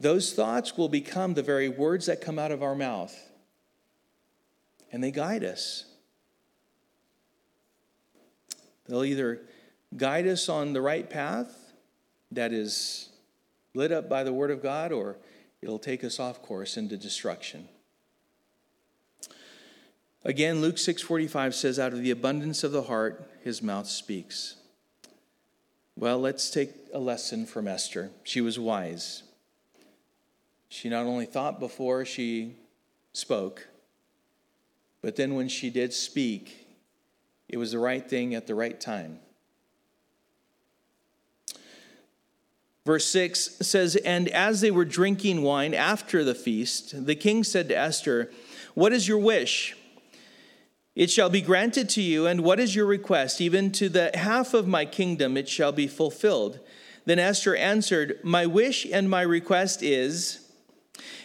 [0.00, 3.16] those thoughts will become the very words that come out of our mouth,
[4.90, 5.84] and they guide us.
[8.86, 9.42] They'll either
[9.96, 11.72] guide us on the right path
[12.32, 13.10] that is
[13.74, 15.16] lit up by the Word of God, or
[15.62, 17.68] it'll take us off course into destruction.
[20.24, 24.56] Again, Luke 6:45 says out of the abundance of the heart his mouth speaks.
[25.96, 28.10] Well, let's take a lesson from Esther.
[28.24, 29.22] She was wise.
[30.68, 32.56] She not only thought before she
[33.12, 33.68] spoke,
[35.02, 36.66] but then when she did speak,
[37.48, 39.18] it was the right thing at the right time.
[42.84, 47.68] Verse 6 says, And as they were drinking wine after the feast, the king said
[47.68, 48.30] to Esther,
[48.74, 49.76] What is your wish?
[50.94, 53.40] It shall be granted to you, and what is your request?
[53.40, 56.58] Even to the half of my kingdom it shall be fulfilled.
[57.04, 60.50] Then Esther answered, My wish and my request is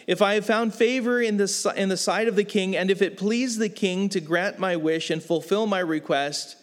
[0.06, 3.02] if I have found favor in the, in the sight of the king, and if
[3.02, 6.56] it please the king to grant my wish and fulfill my request,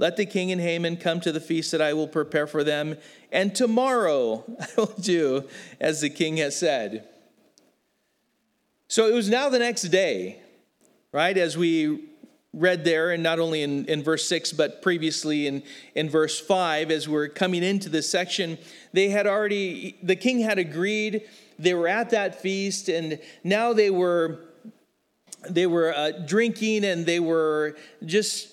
[0.00, 2.96] let the king and Haman come to the feast that I will prepare for them,
[3.30, 5.44] and tomorrow I will do
[5.78, 7.06] as the king has said.
[8.88, 10.40] So it was now the next day,
[11.12, 12.08] right, as we
[12.54, 15.62] read there, and not only in, in verse 6, but previously in,
[15.94, 18.56] in verse 5, as we're coming into this section,
[18.94, 21.28] they had already, the king had agreed
[21.58, 24.46] they were at that feast, and now they were
[25.48, 27.74] they were uh, drinking and they were
[28.04, 28.49] just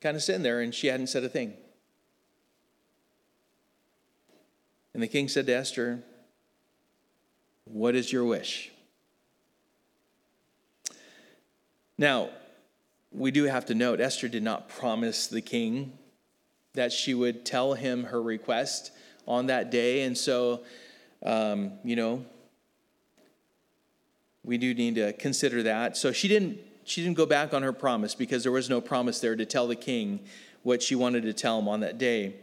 [0.00, 1.54] kind of sitting there, and she hadn't said a thing.
[4.94, 6.02] And the king said to Esther,
[7.64, 8.72] What is your wish?
[11.98, 12.30] Now,
[13.12, 15.96] we do have to note Esther did not promise the king
[16.74, 18.90] that she would tell him her request
[19.26, 20.02] on that day.
[20.02, 20.62] And so,
[21.22, 22.24] um, you know,
[24.44, 25.96] we do need to consider that.
[25.96, 29.20] So she didn't she didn't go back on her promise because there was no promise
[29.20, 30.20] there to tell the king
[30.62, 32.36] what she wanted to tell him on that day.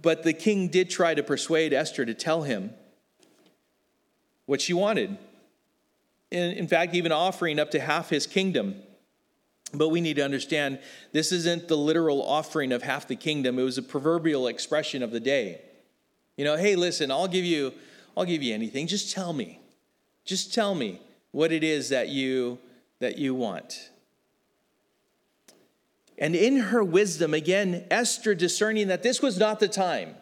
[0.00, 2.72] But the king did try to persuade Esther to tell him
[4.46, 5.16] what she wanted.
[6.30, 8.76] In, in fact, even offering up to half his kingdom.
[9.74, 10.78] But we need to understand
[11.12, 15.10] this isn't the literal offering of half the kingdom, it was a proverbial expression of
[15.10, 15.60] the day.
[16.36, 17.72] You know, hey, listen, I'll give you
[18.16, 18.86] I'll give you anything.
[18.86, 19.58] Just tell me.
[20.24, 21.00] Just tell me
[21.30, 22.58] what it is that you
[23.02, 23.90] that you want.
[26.16, 30.14] And in her wisdom, again, Esther discerning that this was not the time,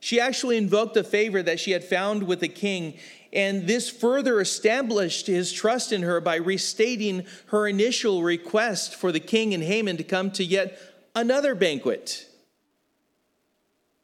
[0.00, 2.98] she actually invoked a favor that she had found with the king.
[3.32, 9.20] And this further established his trust in her by restating her initial request for the
[9.20, 10.80] king and Haman to come to yet
[11.16, 12.28] another banquet.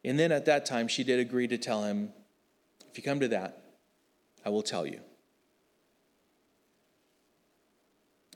[0.03, 2.11] And then at that time, she did agree to tell him,
[2.91, 3.61] If you come to that,
[4.45, 4.99] I will tell you.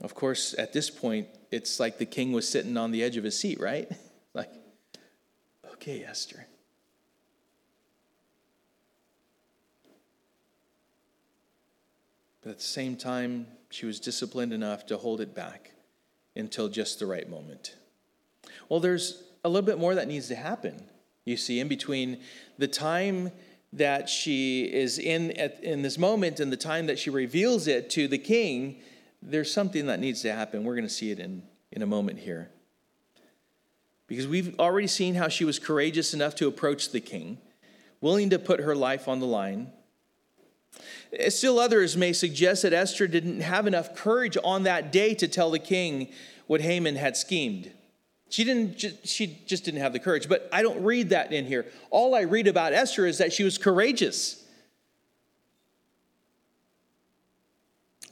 [0.02, 3.24] Of course, at this point, it's like the king was sitting on the edge of
[3.24, 3.92] his seat, right?
[4.34, 4.52] like,
[5.74, 6.46] okay, Esther.
[12.42, 15.72] But at the same time, she was disciplined enough to hold it back
[16.36, 17.76] until just the right moment.
[18.70, 20.84] Well, there's a little bit more that needs to happen
[21.30, 22.20] you see, in between
[22.58, 23.32] the time
[23.72, 27.90] that she is in at, in this moment and the time that she reveals it
[27.92, 28.78] to the king,
[29.22, 30.64] there's something that needs to happen.
[30.64, 32.50] We're going to see it in, in a moment here.
[34.08, 37.38] Because we've already seen how she was courageous enough to approach the king,
[38.02, 39.72] willing to put her life on the line.
[41.14, 45.28] Eh, still, others may suggest that Esther didn't have enough courage on that day to
[45.28, 46.10] tell the king
[46.48, 47.72] what Haman had schemed.
[48.30, 51.66] She didn't she just didn't have the courage, but I don't read that in here.
[51.90, 54.39] All I read about Esther is that she was courageous.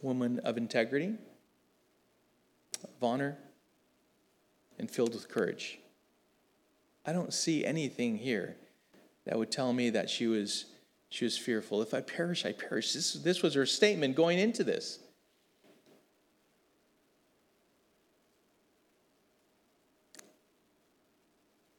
[0.01, 1.15] Woman of integrity,
[2.83, 3.37] of honor,
[4.77, 5.79] and filled with courage.
[7.05, 8.57] I don't see anything here
[9.25, 10.65] that would tell me that she was
[11.09, 11.81] she was fearful.
[11.81, 12.93] If I perish, I perish.
[12.93, 14.99] This, this was her statement going into this.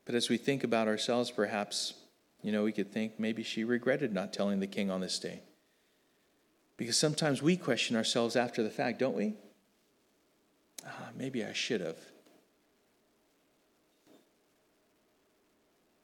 [0.06, 1.92] But as we think about ourselves, perhaps,
[2.42, 5.42] you know, we could think maybe she regretted not telling the king on this day.
[6.78, 9.34] Because sometimes we question ourselves after the fact, don't we?
[10.86, 11.98] Ah, maybe I should have.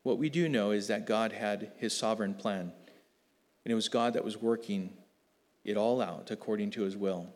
[0.03, 2.73] What we do know is that God had his sovereign plan,
[3.65, 4.93] and it was God that was working
[5.65, 7.29] it all out according to his will,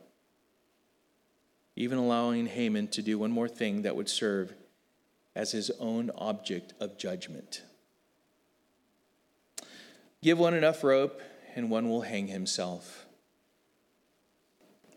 [1.77, 4.53] even allowing Haman to do one more thing that would serve
[5.35, 7.63] as his own object of judgment.
[10.23, 11.23] Give one enough rope,
[11.55, 13.07] and one will hang himself.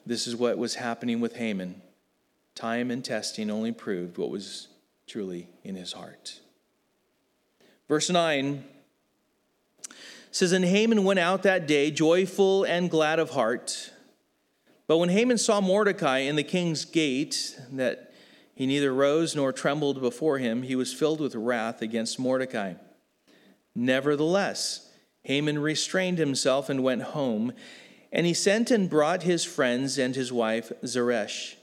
[0.05, 1.81] This is what was happening with Haman.
[2.55, 4.67] Time and testing only proved what was
[5.07, 6.39] truly in his heart.
[7.87, 8.63] Verse 9
[10.31, 13.91] says, And Haman went out that day joyful and glad of heart.
[14.87, 18.11] But when Haman saw Mordecai in the king's gate, that
[18.55, 20.63] he neither rose nor trembled before him.
[20.63, 22.73] He was filled with wrath against Mordecai.
[23.73, 24.89] Nevertheless,
[25.23, 27.53] Haman restrained himself and went home,
[28.11, 31.55] and he sent and brought his friends and his wife Zeresh.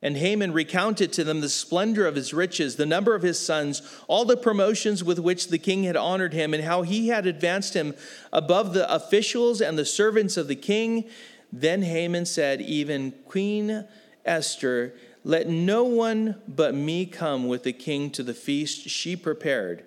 [0.00, 3.82] And Haman recounted to them the splendor of his riches, the number of his sons,
[4.06, 7.74] all the promotions with which the king had honored him, and how he had advanced
[7.74, 7.94] him
[8.32, 11.04] above the officials and the servants of the king,
[11.52, 13.86] Then Haman said, Even Queen
[14.24, 14.94] Esther,
[15.24, 19.84] let no one but me come with the king to the feast she prepared.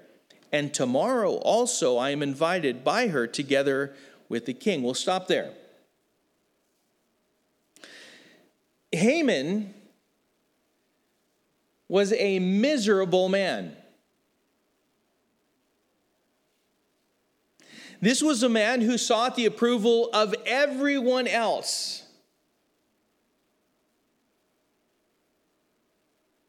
[0.51, 3.93] And tomorrow also I am invited by her together
[4.27, 4.83] with the king.
[4.83, 5.53] We'll stop there.
[8.91, 9.73] Haman
[11.87, 13.75] was a miserable man.
[18.01, 22.03] This was a man who sought the approval of everyone else.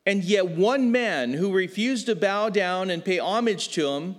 [0.07, 4.17] And yet, one man who refused to bow down and pay homage to him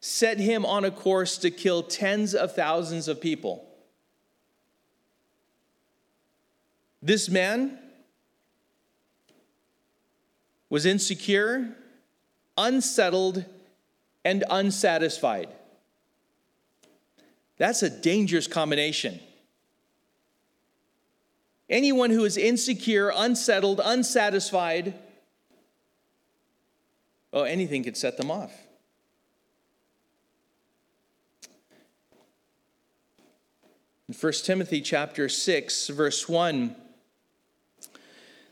[0.00, 3.67] set him on a course to kill tens of thousands of people.
[7.00, 7.78] This man
[10.68, 11.76] was insecure,
[12.56, 13.44] unsettled,
[14.24, 15.48] and unsatisfied.
[17.56, 19.20] That's a dangerous combination.
[21.70, 24.94] Anyone who is insecure, unsettled, unsatisfied,
[27.32, 28.52] oh, anything could set them off.
[34.08, 36.74] In 1 Timothy chapter 6, verse 1,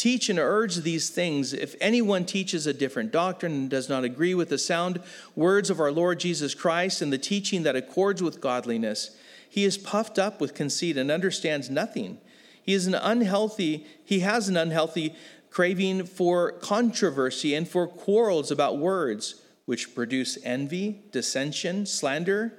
[0.00, 1.52] Teach and urge these things.
[1.52, 5.02] If anyone teaches a different doctrine and does not agree with the sound
[5.36, 9.14] words of our Lord Jesus Christ and the teaching that accords with godliness,
[9.50, 12.16] he is puffed up with conceit and understands nothing.
[12.62, 15.14] He is an unhealthy, he has an unhealthy
[15.50, 22.54] craving for controversy and for quarrels about words, which produce envy, dissension, slander,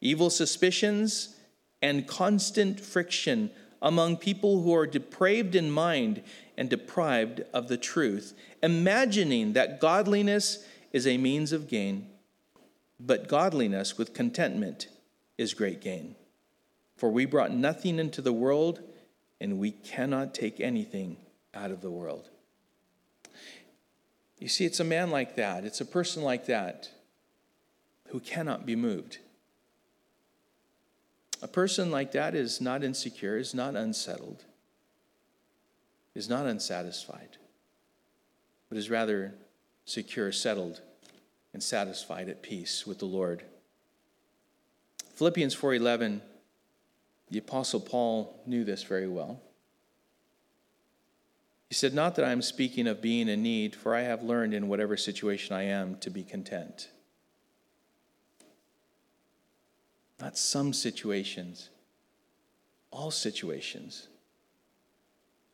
[0.00, 1.36] evil suspicions,
[1.80, 3.52] and constant friction
[3.82, 6.22] among people who are depraved in mind
[6.56, 12.08] and deprived of the truth, imagining that godliness is a means of gain,
[13.00, 14.88] but godliness with contentment
[15.38, 16.14] is great gain.
[16.96, 18.80] For we brought nothing into the world,
[19.40, 21.16] and we cannot take anything
[21.54, 22.28] out of the world.
[24.38, 26.90] You see, it's a man like that, it's a person like that
[28.08, 29.18] who cannot be moved.
[31.40, 34.44] A person like that is not insecure, is not unsettled
[36.14, 37.36] is not unsatisfied,
[38.68, 39.34] but is rather
[39.84, 40.80] secure, settled,
[41.52, 43.44] and satisfied at peace with the Lord.
[45.14, 46.20] Philippians 4:11
[47.32, 49.40] the apostle Paul knew this very well.
[51.70, 54.52] He said, Not that I am speaking of being in need, for I have learned
[54.52, 56.90] in whatever situation I am to be content.
[60.20, 61.70] Not some situations,
[62.90, 64.08] all situations.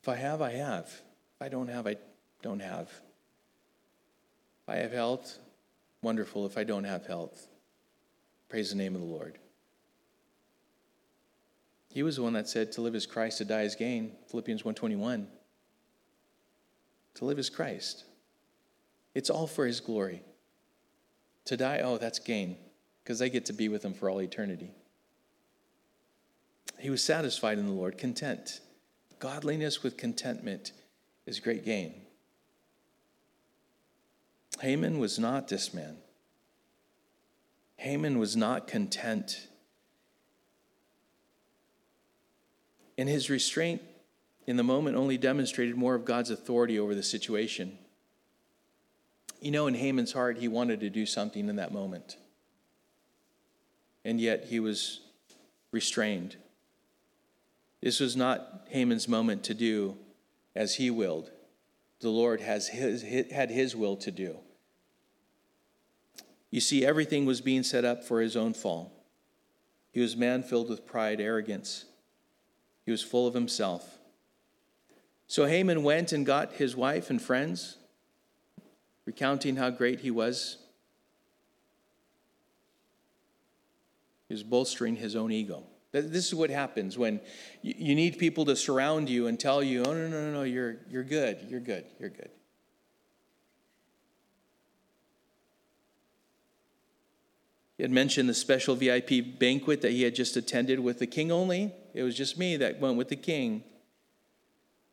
[0.09, 0.87] If I have, I have.
[0.87, 1.97] If I don't have, I
[2.41, 2.89] don't have.
[4.63, 5.39] If I have health,
[6.01, 6.47] wonderful.
[6.47, 7.47] If I don't have health,
[8.49, 9.37] praise the name of the Lord.
[11.91, 14.13] He was the one that said to live is Christ, to die is gain.
[14.31, 15.27] Philippians 1:21.
[17.17, 18.05] To live is Christ.
[19.15, 20.23] It's all for his glory.
[21.45, 22.57] To die, oh, that's gain,
[23.05, 24.71] because I get to be with him for all eternity.
[26.79, 28.61] He was satisfied in the Lord, content.
[29.19, 30.73] Godliness with contentment
[31.27, 31.95] is great gain.
[34.61, 35.97] Haman was not this man.
[37.77, 39.49] Haman was not content.
[42.97, 43.83] And his restraint
[44.47, 47.79] in the moment only demonstrated more of God's authority over the situation.
[49.41, 52.17] You know, in Haman's heart, he wanted to do something in that moment.
[54.05, 55.01] And yet he was
[55.71, 56.37] restrained.
[57.81, 59.97] This was not Haman's moment to do
[60.55, 61.31] as he willed.
[62.01, 64.39] The Lord has his, had his will to do.
[66.51, 68.93] You see, everything was being set up for his own fall.
[69.93, 71.85] He was man filled with pride, arrogance.
[72.85, 73.99] He was full of himself.
[75.27, 77.77] So Haman went and got his wife and friends,
[79.05, 80.57] recounting how great he was.
[84.27, 85.65] He was bolstering his own ego.
[85.91, 87.21] This is what happens when
[87.63, 90.77] you need people to surround you and tell you, oh, no, no, no, no, you're,
[90.91, 92.31] you're good, you're good, you're good.
[97.79, 101.31] He had mentioned the special VIP banquet that he had just attended with the king
[101.31, 101.73] only.
[101.95, 103.63] It was just me that went with the king.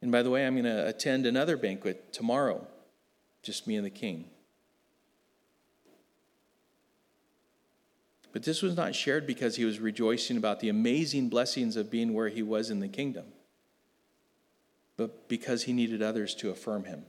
[0.02, 2.68] And by the way, I'm going to attend another banquet tomorrow
[3.46, 4.26] just me and the king.
[8.36, 12.14] But this was not shared because he was rejoicing about the amazing blessings of being
[12.14, 13.28] where he was in the kingdom,
[14.98, 17.06] but because he needed others to affirm him.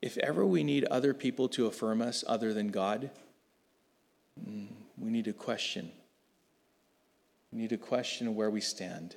[0.00, 3.10] If ever we need other people to affirm us other than God,
[4.40, 5.90] mm, we need to question.
[7.50, 9.16] We need to question of where we stand.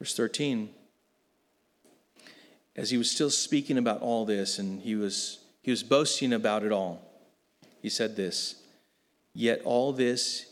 [0.00, 0.70] Verse 13
[2.78, 6.62] as he was still speaking about all this and he was, he was boasting about
[6.62, 7.02] it all,
[7.82, 8.62] he said this
[9.34, 10.46] Yet all this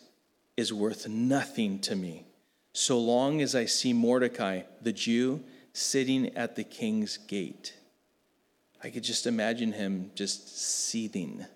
[0.57, 2.27] is worth nothing to me,
[2.73, 5.41] so long as I see Mordecai, the Jew,
[5.73, 7.75] sitting at the king's gate.
[8.83, 11.47] I could just imagine him just seething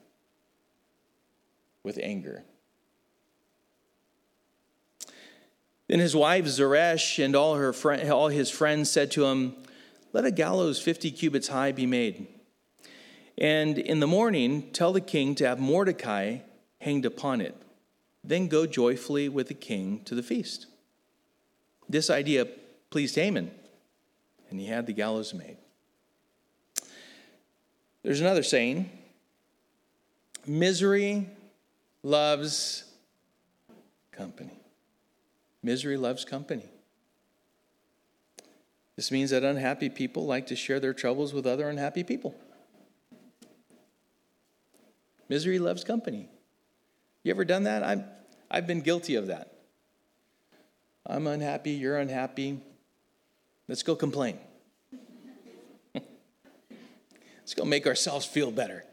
[1.82, 2.44] with anger.
[5.88, 9.56] Then his wife Zeresh and all, her friend, all his friends said to him,
[10.12, 12.26] let a gallows 50 cubits high be made.
[13.38, 16.38] And in the morning, tell the king to have Mordecai
[16.80, 17.54] hanged upon it.
[18.22, 20.66] Then go joyfully with the king to the feast.
[21.88, 22.46] This idea
[22.90, 23.50] pleased Haman,
[24.50, 25.56] and he had the gallows made.
[28.02, 28.90] There's another saying
[30.46, 31.28] misery
[32.02, 32.84] loves
[34.12, 34.52] company.
[35.62, 36.68] Misery loves company.
[39.00, 42.34] This means that unhappy people like to share their troubles with other unhappy people.
[45.26, 46.28] Misery loves company.
[47.22, 47.82] You ever done that?
[47.82, 48.04] I've,
[48.50, 49.54] I've been guilty of that.
[51.06, 52.60] I'm unhappy, you're unhappy.
[53.68, 54.38] Let's go complain.
[55.94, 58.84] Let's go make ourselves feel better.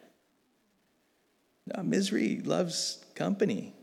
[1.75, 3.73] No, misery loves company.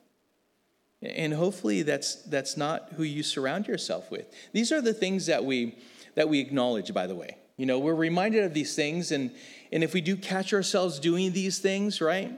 [1.02, 4.24] And hopefully that's that's not who you surround yourself with.
[4.54, 5.76] These are the things that we
[6.14, 7.36] that we acknowledge, by the way.
[7.56, 9.30] You know, we're reminded of these things, and,
[9.70, 12.32] and if we do catch ourselves doing these things, right,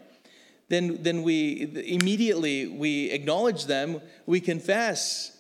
[0.69, 5.37] then, then we immediately we acknowledge them, we confess,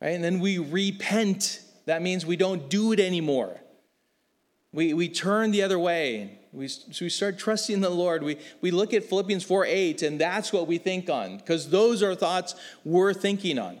[0.00, 1.60] right, and then we repent.
[1.86, 3.60] That means we don't do it anymore.
[4.72, 6.40] We, we turn the other way.
[6.52, 8.22] We, so we start trusting the Lord.
[8.22, 12.02] We, we look at Philippians 4 8, and that's what we think on, because those
[12.02, 12.54] are thoughts
[12.84, 13.80] we're thinking on.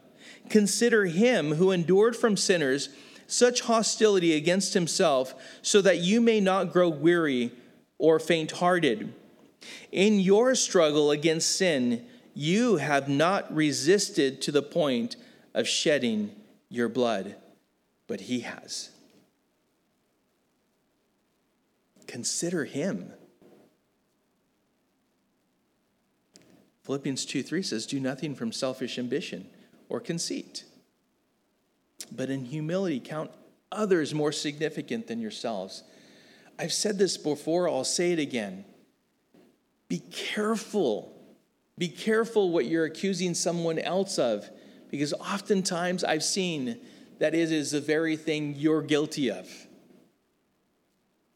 [0.51, 2.89] Consider him who endured from sinners
[3.25, 7.53] such hostility against himself, so that you may not grow weary
[7.97, 9.13] or faint hearted.
[9.93, 15.15] In your struggle against sin, you have not resisted to the point
[15.53, 16.35] of shedding
[16.67, 17.37] your blood,
[18.07, 18.89] but he has.
[22.07, 23.13] Consider him.
[26.83, 29.47] Philippians 2 3 says, Do nothing from selfish ambition
[29.91, 30.63] or conceit.
[32.13, 33.29] But in humility, count
[33.71, 35.83] others more significant than yourselves.
[36.57, 38.63] I've said this before, I'll say it again.
[39.89, 41.13] Be careful.
[41.77, 44.49] Be careful what you're accusing someone else of,
[44.89, 46.79] because oftentimes I've seen
[47.19, 49.49] that it is the very thing you're guilty of.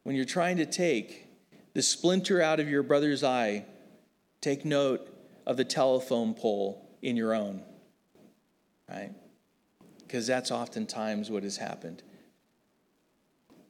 [0.03, 1.27] When you're trying to take
[1.73, 3.65] the splinter out of your brother's eye,
[4.39, 5.09] take note
[5.45, 7.61] of the telephone pole in your own
[8.89, 9.11] right?
[9.99, 12.03] Because that's oftentimes what has happened.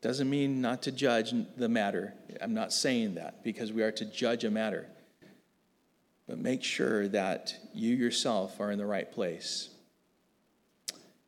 [0.01, 2.13] Doesn't mean not to judge the matter.
[2.39, 4.87] I'm not saying that because we are to judge a matter.
[6.27, 9.69] But make sure that you yourself are in the right place.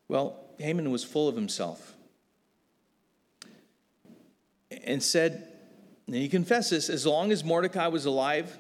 [0.08, 1.96] Well, Haman was full of himself
[4.70, 5.48] and said,
[6.06, 8.58] and he confesses, as long as Mordecai was alive,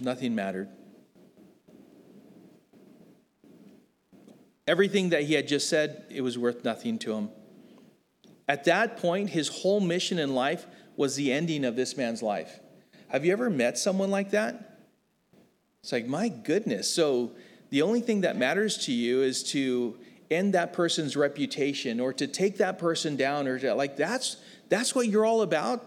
[0.00, 0.68] nothing mattered.
[4.68, 7.30] Everything that he had just said, it was worth nothing to him.
[8.46, 12.60] At that point, his whole mission in life was the ending of this man's life.
[13.08, 14.78] Have you ever met someone like that?
[15.82, 16.92] It's like, my goodness.
[16.92, 17.32] So
[17.70, 19.98] the only thing that matters to you is to
[20.30, 24.36] end that person's reputation or to take that person down or to, like that's
[24.68, 25.82] that's what you're all about.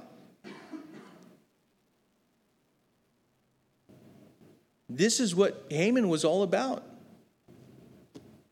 [4.89, 6.84] This is what Haman was all about.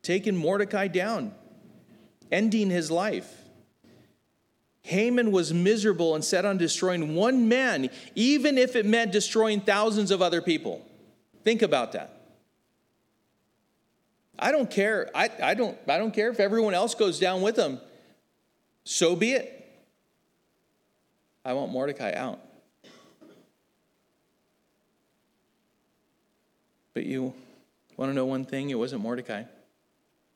[0.02, 1.34] Taken Mordecai down,
[2.32, 3.36] ending his life.
[4.84, 10.10] Haman was miserable and set on destroying one man, even if it meant destroying thousands
[10.10, 10.86] of other people.
[11.44, 12.16] Think about that.
[14.38, 15.10] I don't care.
[15.14, 17.80] I, I, don't, I don't care if everyone else goes down with him.
[18.86, 19.56] So be it.
[21.44, 22.40] I want Mordecai out.
[26.94, 27.34] But you
[27.98, 28.70] want to know one thing?
[28.70, 29.44] It wasn't Mordecai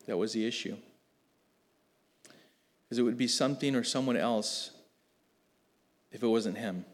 [0.08, 0.76] that was the issue.
[2.84, 4.72] Because it would be something or someone else
[6.12, 6.86] if it wasn't him.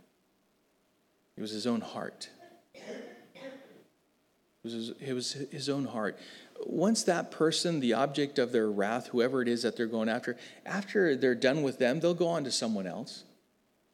[1.36, 2.30] It was his own heart.
[2.74, 6.18] It was his, it was his own heart.
[6.66, 10.38] Once that person, the object of their wrath, whoever it is that they're going after,
[10.66, 13.24] after they're done with them, they'll go on to someone else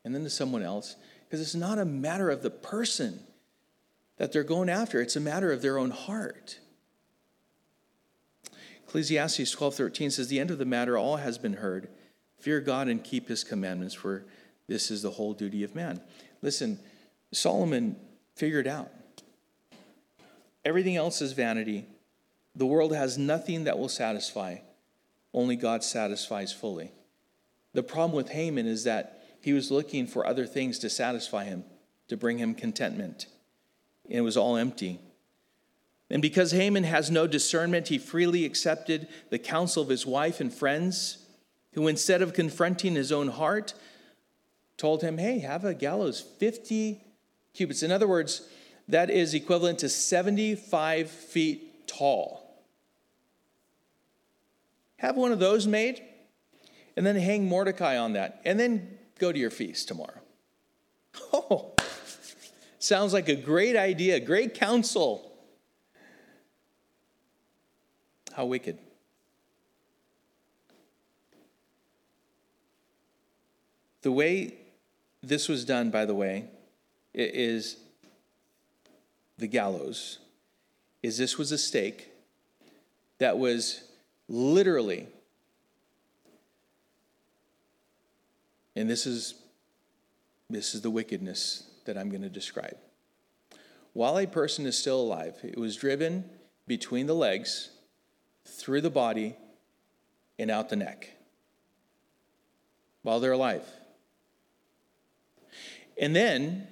[0.03, 0.95] and then to someone else.
[1.25, 3.19] Because it's not a matter of the person,
[4.17, 5.01] that they're going after.
[5.01, 6.59] It's a matter of their own heart.
[8.87, 11.89] Ecclesiastes 12:13 says, "The end of the matter all has been heard.
[12.37, 14.25] Fear God and keep his commandments, for
[14.67, 16.01] this is the whole duty of man."
[16.41, 16.79] Listen,
[17.31, 17.95] Solomon
[18.35, 18.91] figured out.
[20.63, 21.85] Everything else is vanity.
[22.55, 24.57] The world has nothing that will satisfy.
[25.33, 26.91] Only God satisfies fully.
[27.73, 31.65] The problem with Haman is that he was looking for other things to satisfy him,
[32.07, 33.27] to bring him contentment
[34.09, 34.99] and it was all empty.
[36.09, 40.53] And because Haman has no discernment, he freely accepted the counsel of his wife and
[40.53, 41.25] friends,
[41.73, 43.73] who instead of confronting his own heart,
[44.77, 47.01] told him, Hey, have a gallows 50
[47.53, 47.81] cubits.
[47.81, 48.47] In other words,
[48.87, 52.63] that is equivalent to 75 feet tall.
[54.97, 56.01] Have one of those made,
[56.95, 60.11] and then hang Mordecai on that, and then go to your feast tomorrow.
[61.33, 61.73] Oh,
[62.85, 65.34] Sounds like a great idea, great counsel.
[68.35, 68.77] How wicked.
[74.01, 74.55] The way
[75.23, 76.49] this was done, by the way,
[77.13, 77.77] is
[79.37, 80.19] the gallows.
[81.01, 82.11] Is this was a stake
[83.19, 83.85] that was
[84.27, 85.07] literally,
[88.75, 89.35] and this is
[90.49, 92.75] this is the wickedness that I'm going to describe.
[93.93, 96.29] While a person is still alive, it was driven
[96.67, 97.69] between the legs,
[98.45, 99.35] through the body,
[100.37, 101.11] and out the neck
[103.01, 103.65] while they're alive.
[105.99, 106.67] And then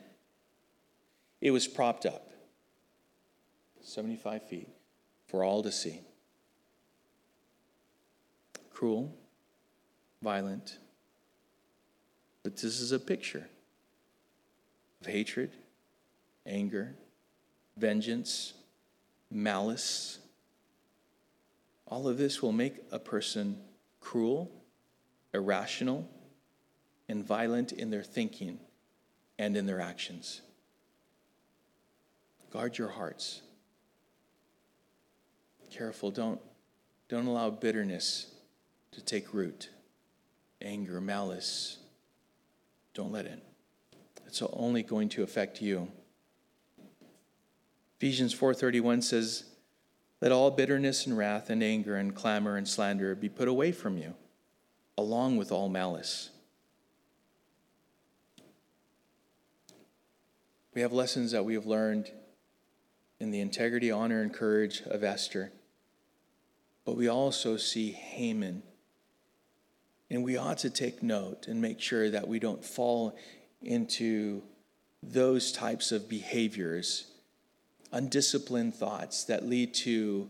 [1.40, 2.32] it was propped up
[3.82, 4.68] 75 feet
[5.28, 6.02] for all to see.
[8.72, 9.16] Cruel,
[10.22, 10.78] violent,
[12.44, 13.48] but this is a picture
[15.00, 15.52] of hatred,
[16.46, 16.96] anger,
[17.78, 18.54] vengeance,
[19.32, 20.20] malice.
[21.94, 23.56] All of this will make a person
[24.00, 24.50] cruel,
[25.32, 26.10] irrational,
[27.08, 28.58] and violent in their thinking
[29.38, 30.42] and in their actions.
[32.50, 33.44] Guard your hearts.
[35.70, 36.42] Careful, don't,
[37.10, 38.32] don't allow bitterness
[38.94, 39.70] to take root.
[40.64, 41.78] Anger, malice,
[42.96, 43.40] don't let it.
[44.26, 45.92] It's only going to affect you.
[48.00, 49.44] Ephesians 4:31 says,
[50.24, 53.98] "Let all bitterness and wrath and anger and clamor and slander be put away from
[53.98, 54.16] you,
[54.98, 56.30] along with all malice."
[60.74, 62.14] We have lessons that we have learned
[63.20, 65.52] in the integrity, honor, and courage of Esther.
[66.86, 68.64] But we also see Haman.
[70.10, 73.18] And we ought to take note and make sure that we don't fall
[73.62, 74.42] into
[75.02, 77.13] those types of behaviors,
[77.94, 80.28] undisciplined thoughts that lead to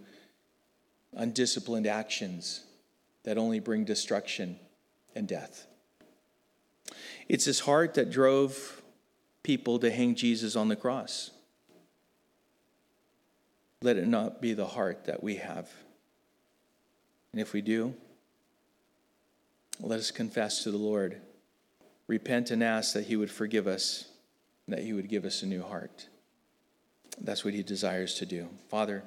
[1.14, 2.64] undisciplined actions
[3.24, 4.59] that only bring destruction
[5.16, 5.66] and death.
[7.28, 8.82] It's his heart that drove
[9.41, 11.32] people to hang Jesus on the cross.
[13.82, 15.70] Let it not be the heart that we have.
[17.32, 17.93] And if we do,
[19.80, 21.20] let us confess to the Lord
[22.07, 24.05] repent and ask that He would forgive us,
[24.68, 26.07] that He would give us a new heart.
[27.22, 28.49] That's what He desires to do.
[28.70, 29.03] Father,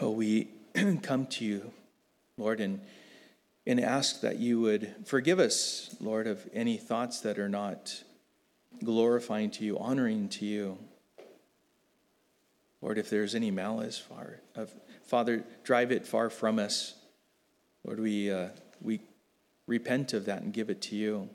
[0.00, 0.48] oh, we
[1.02, 1.72] come to you,
[2.36, 2.80] Lord, and,
[3.66, 8.02] and ask that you would forgive us, Lord, of any thoughts that are not
[8.84, 10.78] glorifying to you, honoring to you.
[12.82, 13.98] Lord, if there's any malice,
[15.04, 16.94] Father, drive it far from us.
[17.84, 18.48] Lord, we, uh,
[18.82, 19.00] we
[19.66, 21.28] repent of that and give it to you.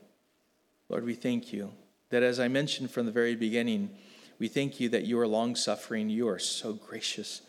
[0.87, 1.71] Lord, we thank you
[2.09, 3.89] that as I mentioned from the very beginning,
[4.41, 7.43] we thank you that you are long suffering, you are so gracious.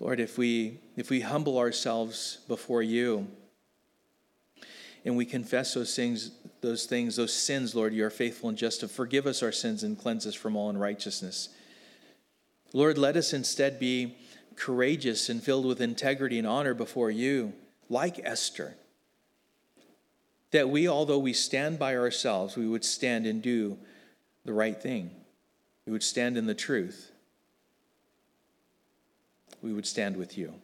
[0.00, 3.28] Lord, if we, if we humble ourselves before you
[5.04, 8.80] and we confess those things, those things, those sins, Lord, you are faithful and just
[8.80, 11.50] to forgive us our sins and cleanse us from all unrighteousness.
[12.72, 14.16] Lord, let us instead be
[14.56, 17.52] courageous and filled with integrity and honor before you,
[17.88, 18.74] like Esther.
[20.50, 23.78] That we, although we stand by ourselves, we would stand and do
[24.46, 25.10] the right thing.
[25.84, 27.12] We would stand in the truth.
[29.62, 30.54] We would stand with you.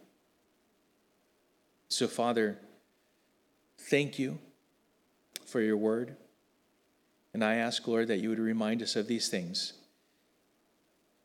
[1.89, 2.59] So, Father,
[3.79, 4.39] thank you
[5.45, 6.17] for your word.
[7.35, 9.75] And I ask, Lord, that you would remind us of these things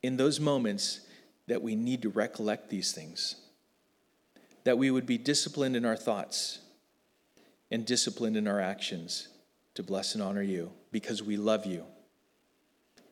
[0.04, 1.02] in those moments
[1.48, 3.36] that we need to recollect these things,
[4.64, 6.60] that we would be disciplined in our thoughts
[7.72, 9.30] and disciplined in our actions
[9.74, 11.84] to bless and honor you because we love you.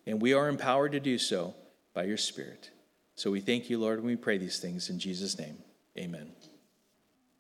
[0.05, 1.55] And we are empowered to do so
[1.93, 2.69] by your Spirit.
[3.15, 5.57] So we thank you, Lord, and we pray these things in Jesus' name.
[5.97, 6.31] Amen.